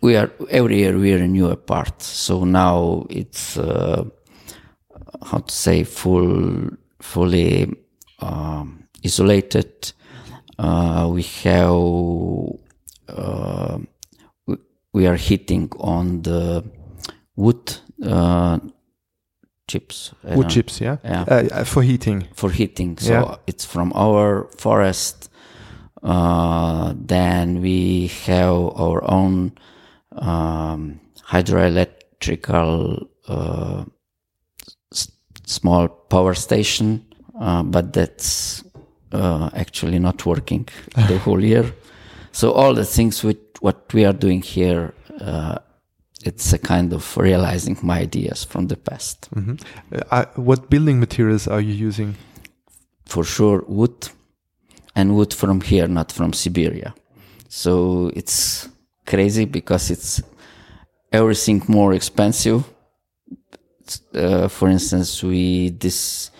we 0.00 0.16
are 0.16 0.30
every 0.48 0.78
year 0.78 0.96
we 0.96 1.12
renew 1.12 1.48
a 1.48 1.56
part. 1.56 2.02
So 2.02 2.44
now 2.44 3.06
it's 3.10 3.58
uh, 3.58 4.04
how 5.24 5.38
to 5.38 5.52
say 5.52 5.82
full 5.82 6.70
fully 7.00 7.74
um, 8.20 8.77
isolated. 9.04 9.92
Uh, 10.58 11.08
we 11.12 11.22
have 11.22 11.72
uh, 13.08 13.78
we 14.92 15.06
are 15.06 15.16
hitting 15.16 15.70
on 15.78 16.22
the 16.22 16.64
wood 17.36 17.76
uh, 18.04 18.58
chips. 19.68 20.12
Wood 20.24 20.48
chips, 20.48 20.80
yeah, 20.80 20.96
yeah, 21.04 21.22
uh, 21.22 21.64
for 21.64 21.82
heating. 21.82 22.26
For 22.34 22.50
heating, 22.50 22.98
so 22.98 23.12
yeah. 23.12 23.36
it's 23.46 23.64
from 23.64 23.92
our 23.94 24.48
forest. 24.56 25.30
Uh, 26.02 26.94
then 26.96 27.60
we 27.60 28.06
have 28.26 28.54
our 28.54 29.02
own 29.10 29.52
um, 30.12 31.00
hydroelectrical 31.26 33.08
uh, 33.26 33.84
small 35.44 35.88
power 35.88 36.34
station, 36.34 37.04
but 37.34 37.92
that's 37.92 38.64
uh, 39.12 39.50
actually 39.54 39.98
not 39.98 40.24
working 40.26 40.68
the 40.94 41.18
whole 41.24 41.42
year. 41.42 41.72
So 42.32 42.52
all 42.52 42.74
the 42.74 42.84
things 42.84 43.24
with 43.24 43.38
what 43.60 43.92
we 43.92 44.04
are 44.04 44.12
doing 44.12 44.42
here, 44.42 44.94
uh, 45.20 45.58
it's 46.24 46.52
a 46.52 46.58
kind 46.58 46.92
of 46.92 47.16
realizing 47.16 47.78
my 47.82 48.00
ideas 48.00 48.44
from 48.44 48.66
the 48.68 48.76
past. 48.76 49.28
Mm 49.34 49.44
-hmm. 49.44 49.56
uh, 50.12 50.24
what 50.44 50.68
building 50.68 50.98
materials 50.98 51.48
are 51.48 51.62
you 51.62 51.88
using? 51.88 52.14
For 53.04 53.24
sure, 53.24 53.64
wood, 53.66 54.10
and 54.94 55.10
wood 55.10 55.34
from 55.34 55.60
here, 55.62 55.88
not 55.88 56.12
from 56.12 56.32
Siberia. 56.32 56.94
So 57.48 57.72
it's 58.14 58.68
crazy 59.04 59.46
because 59.46 59.92
it's 59.92 60.22
everything 61.10 61.62
more 61.66 61.94
expensive. 61.94 62.62
uh, 64.14 64.48
for 64.48 64.68
instance, 64.68 65.22
we 65.22 65.70
this 65.70 66.30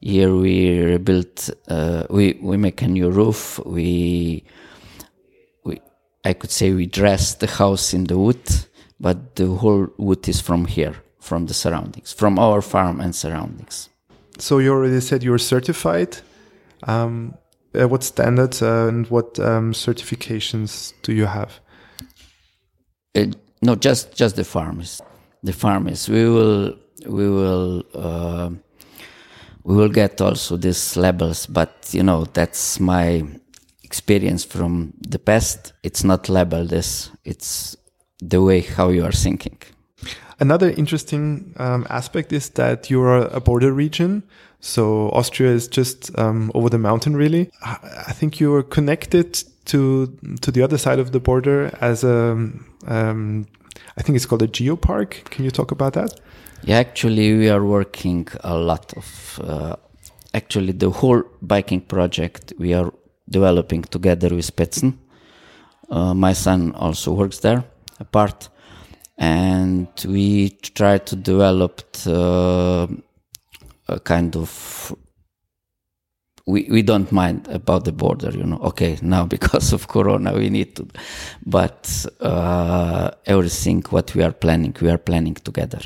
year 0.00 0.34
we 0.34 0.80
rebuilt, 0.80 1.50
uh, 1.68 2.04
we 2.10 2.38
we 2.42 2.56
make 2.56 2.82
a 2.82 2.88
new 2.88 3.10
roof. 3.10 3.60
We 3.64 4.44
we 5.64 5.80
I 6.24 6.32
could 6.32 6.50
say 6.50 6.72
we 6.72 6.86
dressed 6.86 7.40
the 7.40 7.46
house 7.46 7.94
in 7.94 8.04
the 8.04 8.18
wood, 8.18 8.42
but 9.00 9.36
the 9.36 9.46
whole 9.46 9.88
wood 9.96 10.28
is 10.28 10.40
from 10.40 10.66
here, 10.66 10.94
from 11.20 11.46
the 11.46 11.54
surroundings, 11.54 12.12
from 12.12 12.38
our 12.38 12.62
farm 12.62 13.00
and 13.00 13.14
surroundings. 13.14 13.88
So 14.38 14.58
you 14.58 14.72
already 14.72 15.00
said 15.00 15.22
you 15.22 15.32
were 15.32 15.38
certified. 15.38 16.18
Um, 16.84 17.34
uh, 17.74 17.88
what 17.88 18.02
standards 18.02 18.62
uh, 18.62 18.86
and 18.88 19.06
what 19.08 19.38
um, 19.38 19.72
certifications 19.72 20.92
do 21.02 21.12
you 21.12 21.26
have? 21.26 21.60
Uh, 23.14 23.26
no, 23.62 23.74
just 23.74 24.14
just 24.14 24.36
the 24.36 24.44
farmers. 24.44 25.02
The 25.42 25.52
farmers. 25.52 26.08
We 26.08 26.28
will 26.28 26.76
we 27.06 27.28
will 27.28 27.84
uh, 27.94 28.50
we 29.64 29.76
will 29.76 29.88
get 29.88 30.20
also 30.20 30.56
these 30.56 30.96
labels, 30.96 31.46
but 31.46 31.88
you 31.92 32.02
know 32.02 32.24
that's 32.24 32.80
my 32.80 33.24
experience 33.82 34.44
from 34.44 34.92
the 35.00 35.18
past. 35.18 35.72
It's 35.82 36.04
not 36.04 36.28
labeled 36.28 36.72
as 36.72 37.10
it's 37.24 37.76
the 38.20 38.42
way 38.42 38.60
how 38.60 38.88
you 38.90 39.04
are 39.04 39.12
thinking. 39.12 39.58
Another 40.40 40.70
interesting 40.70 41.52
um, 41.56 41.86
aspect 41.90 42.32
is 42.32 42.50
that 42.50 42.90
you 42.90 43.02
are 43.02 43.26
a 43.26 43.40
border 43.40 43.72
region. 43.72 44.22
So 44.60 45.10
Austria 45.10 45.50
is 45.50 45.68
just 45.68 46.16
um, 46.18 46.50
over 46.54 46.68
the 46.68 46.78
mountain, 46.78 47.16
really. 47.16 47.50
I 47.62 48.12
think 48.12 48.40
you 48.40 48.54
are 48.54 48.62
connected 48.62 49.42
to 49.66 50.06
to 50.40 50.50
the 50.50 50.62
other 50.62 50.78
side 50.78 50.98
of 50.98 51.12
the 51.12 51.20
border 51.20 51.70
as 51.80 52.04
a, 52.04 52.32
um, 52.86 53.46
I 53.96 54.02
think 54.02 54.16
it's 54.16 54.26
called 54.26 54.42
a 54.42 54.48
geopark. 54.48 55.24
Can 55.30 55.44
you 55.44 55.50
talk 55.50 55.70
about 55.70 55.92
that? 55.94 56.20
Yeah, 56.62 56.78
actually, 56.78 57.36
we 57.38 57.48
are 57.48 57.64
working 57.64 58.28
a 58.42 58.56
lot 58.56 58.92
of. 58.96 59.40
Uh, 59.42 59.76
actually, 60.34 60.72
the 60.72 60.90
whole 60.90 61.22
biking 61.40 61.80
project 61.80 62.52
we 62.58 62.74
are 62.74 62.92
developing 63.30 63.82
together 63.82 64.34
with 64.34 64.54
Petzen. 64.56 64.98
Uh, 65.88 66.14
my 66.14 66.32
son 66.34 66.72
also 66.74 67.12
works 67.12 67.38
there, 67.38 67.64
apart, 68.00 68.48
and 69.16 69.88
we 70.06 70.50
try 70.50 70.98
to 70.98 71.16
develop 71.16 71.80
uh, 72.06 72.86
a 73.88 74.00
kind 74.00 74.36
of 74.36 74.94
we, 76.46 76.66
we 76.70 76.82
don't 76.82 77.12
mind 77.12 77.46
about 77.48 77.84
the 77.84 77.92
border, 77.92 78.30
you 78.30 78.44
know. 78.44 78.58
Okay, 78.58 78.98
now 79.02 79.24
because 79.36 79.72
of 79.72 79.88
Corona, 79.88 80.32
we 80.34 80.50
need 80.50 80.76
to, 80.76 80.88
but 81.46 82.06
uh, 82.20 83.10
everything 83.26 83.82
what 83.90 84.14
we 84.14 84.22
are 84.22 84.32
planning, 84.32 84.74
we 84.80 84.90
are 84.90 84.98
planning 84.98 85.34
together. 85.34 85.80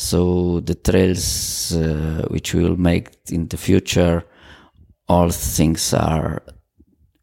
So 0.00 0.60
the 0.60 0.74
trails 0.74 1.74
uh, 1.74 2.26
which 2.30 2.54
we 2.54 2.62
will 2.62 2.80
make 2.80 3.10
in 3.30 3.48
the 3.48 3.58
future, 3.58 4.24
all 5.06 5.28
things 5.28 5.92
are 5.92 6.42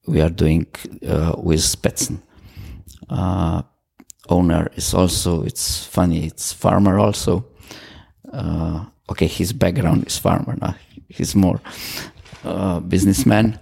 we 0.05 0.21
are 0.21 0.29
doing 0.29 0.67
uh, 1.09 1.33
with 1.37 1.81
Petzen. 1.81 2.21
Uh, 3.09 3.63
owner 4.29 4.69
is 4.75 4.93
also 4.93 5.41
it's 5.41 5.85
funny 5.85 6.27
it's 6.27 6.53
farmer 6.53 6.99
also. 6.99 7.47
Uh, 8.31 8.85
okay, 9.09 9.27
his 9.27 9.53
background 9.53 10.05
is 10.05 10.19
farmer 10.19 10.55
now. 10.61 10.75
He's 11.09 11.35
more 11.35 11.59
uh, 12.43 12.79
businessman, 12.79 13.59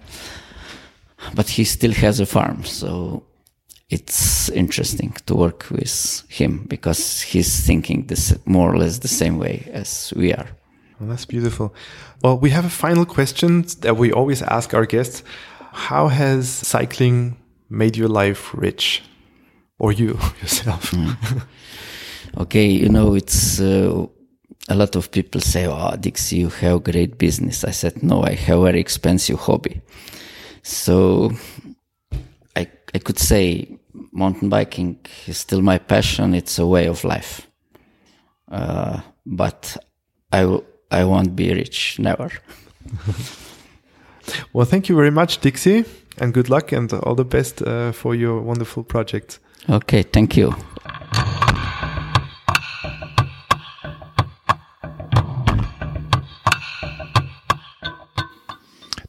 but 1.33 1.47
he 1.47 1.63
still 1.63 1.93
has 1.93 2.19
a 2.19 2.25
farm. 2.25 2.65
So 2.65 3.23
it's 3.89 4.49
interesting 4.49 5.13
to 5.25 5.35
work 5.35 5.69
with 5.69 6.23
him 6.29 6.65
because 6.67 7.21
he's 7.21 7.65
thinking 7.65 8.07
this 8.07 8.35
more 8.45 8.73
or 8.73 8.77
less 8.77 8.99
the 8.99 9.07
same 9.07 9.37
way 9.37 9.69
as 9.71 10.13
we 10.15 10.33
are. 10.33 10.47
Well, 10.99 11.09
that's 11.09 11.25
beautiful. 11.25 11.73
Well, 12.23 12.37
we 12.39 12.49
have 12.51 12.65
a 12.65 12.69
final 12.69 13.05
question 13.05 13.65
that 13.81 13.97
we 13.97 14.11
always 14.11 14.41
ask 14.41 14.73
our 14.73 14.85
guests. 14.85 15.23
How 15.73 16.07
has 16.07 16.49
cycling 16.49 17.37
made 17.69 17.97
your 17.97 18.07
life 18.07 18.53
rich? 18.53 19.03
Or 19.77 19.91
you 19.91 20.17
yourself? 20.41 20.91
Mm. 20.91 21.43
okay, 22.37 22.65
you 22.65 22.87
know, 22.87 23.13
it's 23.13 23.59
uh, 23.59 24.07
a 24.69 24.75
lot 24.75 24.95
of 24.95 25.11
people 25.11 25.41
say, 25.41 25.67
"Oh, 25.67 25.95
Dixie, 25.99 26.37
you 26.37 26.49
have 26.49 26.85
great 26.85 27.17
business." 27.17 27.65
I 27.65 27.71
said, 27.71 28.01
"No, 28.01 28.23
I 28.23 28.35
have 28.35 28.59
a 28.59 28.63
very 28.63 28.79
expensive 28.79 29.37
hobby." 29.37 29.81
So 30.63 31.31
I 32.95 32.99
could 32.99 33.19
say 33.19 33.77
mountain 34.13 34.47
biking 34.47 34.97
is 35.27 35.37
still 35.37 35.61
my 35.61 35.77
passion. 35.77 36.33
It's 36.33 36.57
a 36.57 36.65
way 36.65 36.87
of 36.87 37.03
life, 37.03 37.45
uh, 38.49 39.01
but 39.25 39.77
I 40.31 40.59
I 40.89 41.03
won't 41.03 41.35
be 41.35 41.53
rich, 41.53 41.99
never. 41.99 42.29
well, 44.53 44.65
thank 44.65 44.87
you 44.87 44.95
very 44.95 45.11
much, 45.11 45.41
Dixie, 45.41 45.83
and 46.19 46.33
good 46.33 46.49
luck 46.49 46.71
and 46.71 46.93
all 46.93 47.15
the 47.15 47.25
best 47.25 47.61
uh, 47.61 47.91
for 47.91 48.15
your 48.15 48.39
wonderful 48.41 48.83
project. 48.83 49.39
Okay, 49.69 50.03
thank 50.03 50.37
you. 50.37 50.55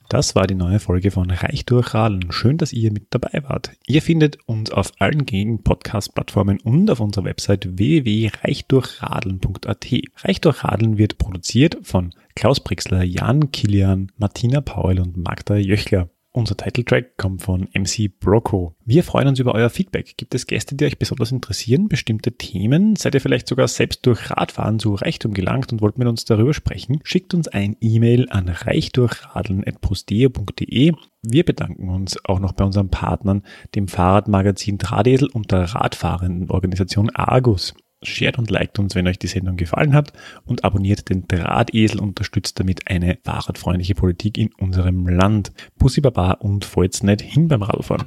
Das 0.09 0.37
war 0.37 0.47
die 0.47 0.55
neue 0.55 0.79
Folge 0.79 1.11
von 1.11 1.29
Reich 1.31 1.67
durch 1.67 1.93
Radeln. 1.93 2.31
Schön, 2.31 2.57
dass 2.59 2.73
ihr 2.73 2.93
mit 2.93 3.09
dabei 3.11 3.43
wart. 3.43 3.73
Ihr 3.87 4.03
findet 4.03 4.39
uns 4.47 4.71
auf 4.71 4.93
allen 4.99 5.27
gängigen 5.27 5.65
Podcast-Plattformen 5.65 6.61
und 6.61 6.89
auf 6.91 7.01
unserer 7.01 7.25
Website 7.25 7.77
www.reichdurchradeln.at. 7.77 9.87
Reich 10.25 10.41
durch 10.41 10.63
Radeln 10.63 10.99
wird 10.99 11.19
produziert 11.19 11.79
von 11.83 12.15
Klaus 12.37 12.61
Brixler, 12.61 13.03
Jan 13.03 13.51
Kilian, 13.51 14.13
Martina 14.17 14.61
Paul 14.61 15.01
und 15.01 15.17
Magda 15.17 15.57
Jöchler. 15.57 16.09
Unser 16.37 16.55
Titeltrack 16.55 17.17
kommt 17.17 17.41
von 17.41 17.67
MC 17.73 18.11
Broco. 18.21 18.75
Wir 18.85 19.03
freuen 19.05 19.29
uns 19.29 19.39
über 19.39 19.55
euer 19.55 19.71
Feedback. 19.71 20.19
Gibt 20.19 20.35
es 20.35 20.47
Gäste, 20.47 20.75
die 20.75 20.85
euch 20.85 20.99
besonders 20.99 21.33
interessieren? 21.33 21.89
Bestimmte 21.89 22.33
Themen? 22.33 22.95
Seid 22.95 23.15
ihr 23.15 23.23
vielleicht 23.23 23.49
sogar 23.49 23.69
selbst 23.69 24.05
durch 24.05 24.31
Radfahren 24.31 24.79
zu 24.79 24.93
Reichtum 24.93 25.33
gelangt 25.33 25.73
und 25.73 25.81
wollt 25.81 25.97
mit 25.97 26.07
uns 26.07 26.27
darüber 26.27 26.53
sprechen? 26.53 27.01
Schickt 27.05 27.33
uns 27.33 27.49
ein 27.49 27.75
E-Mail 27.81 28.29
an 28.29 28.51
reichdurchradeln.posteo.de. 28.51 30.93
Wir 31.23 31.43
bedanken 31.43 31.89
uns 31.89 32.23
auch 32.27 32.39
noch 32.39 32.53
bei 32.53 32.67
unseren 32.67 32.91
Partnern, 32.91 33.43
dem 33.75 33.89
Fahrradmagazin 33.89 34.77
Drahdesel 34.77 35.31
und 35.31 35.53
der 35.53 35.63
Radfahrendenorganisation 35.63 37.17
Argus. 37.17 37.73
Shared 38.07 38.39
und 38.39 38.51
liked 38.51 38.79
uns, 38.79 38.95
wenn 38.95 39.07
euch 39.07 39.19
die 39.19 39.27
Sendung 39.27 39.57
gefallen 39.57 39.95
hat 39.95 40.13
und 40.45 40.65
abonniert 40.65 41.09
den 41.09 41.27
Drahtesel, 41.29 42.01
unterstützt 42.01 42.59
damit 42.61 42.89
eine 42.89 43.19
fahrradfreundliche 43.25 43.95
Politik 43.95 44.39
in 44.39 44.53
unserem 44.55 45.07
Land. 45.09 45.53
Pussy 45.79 46.01
Baba 46.01 46.33
und 46.33 46.65
Volz 46.65 47.03
nicht 47.03 47.21
hin 47.23 47.49
beim 47.49 47.63
Radfahren. 47.63 48.07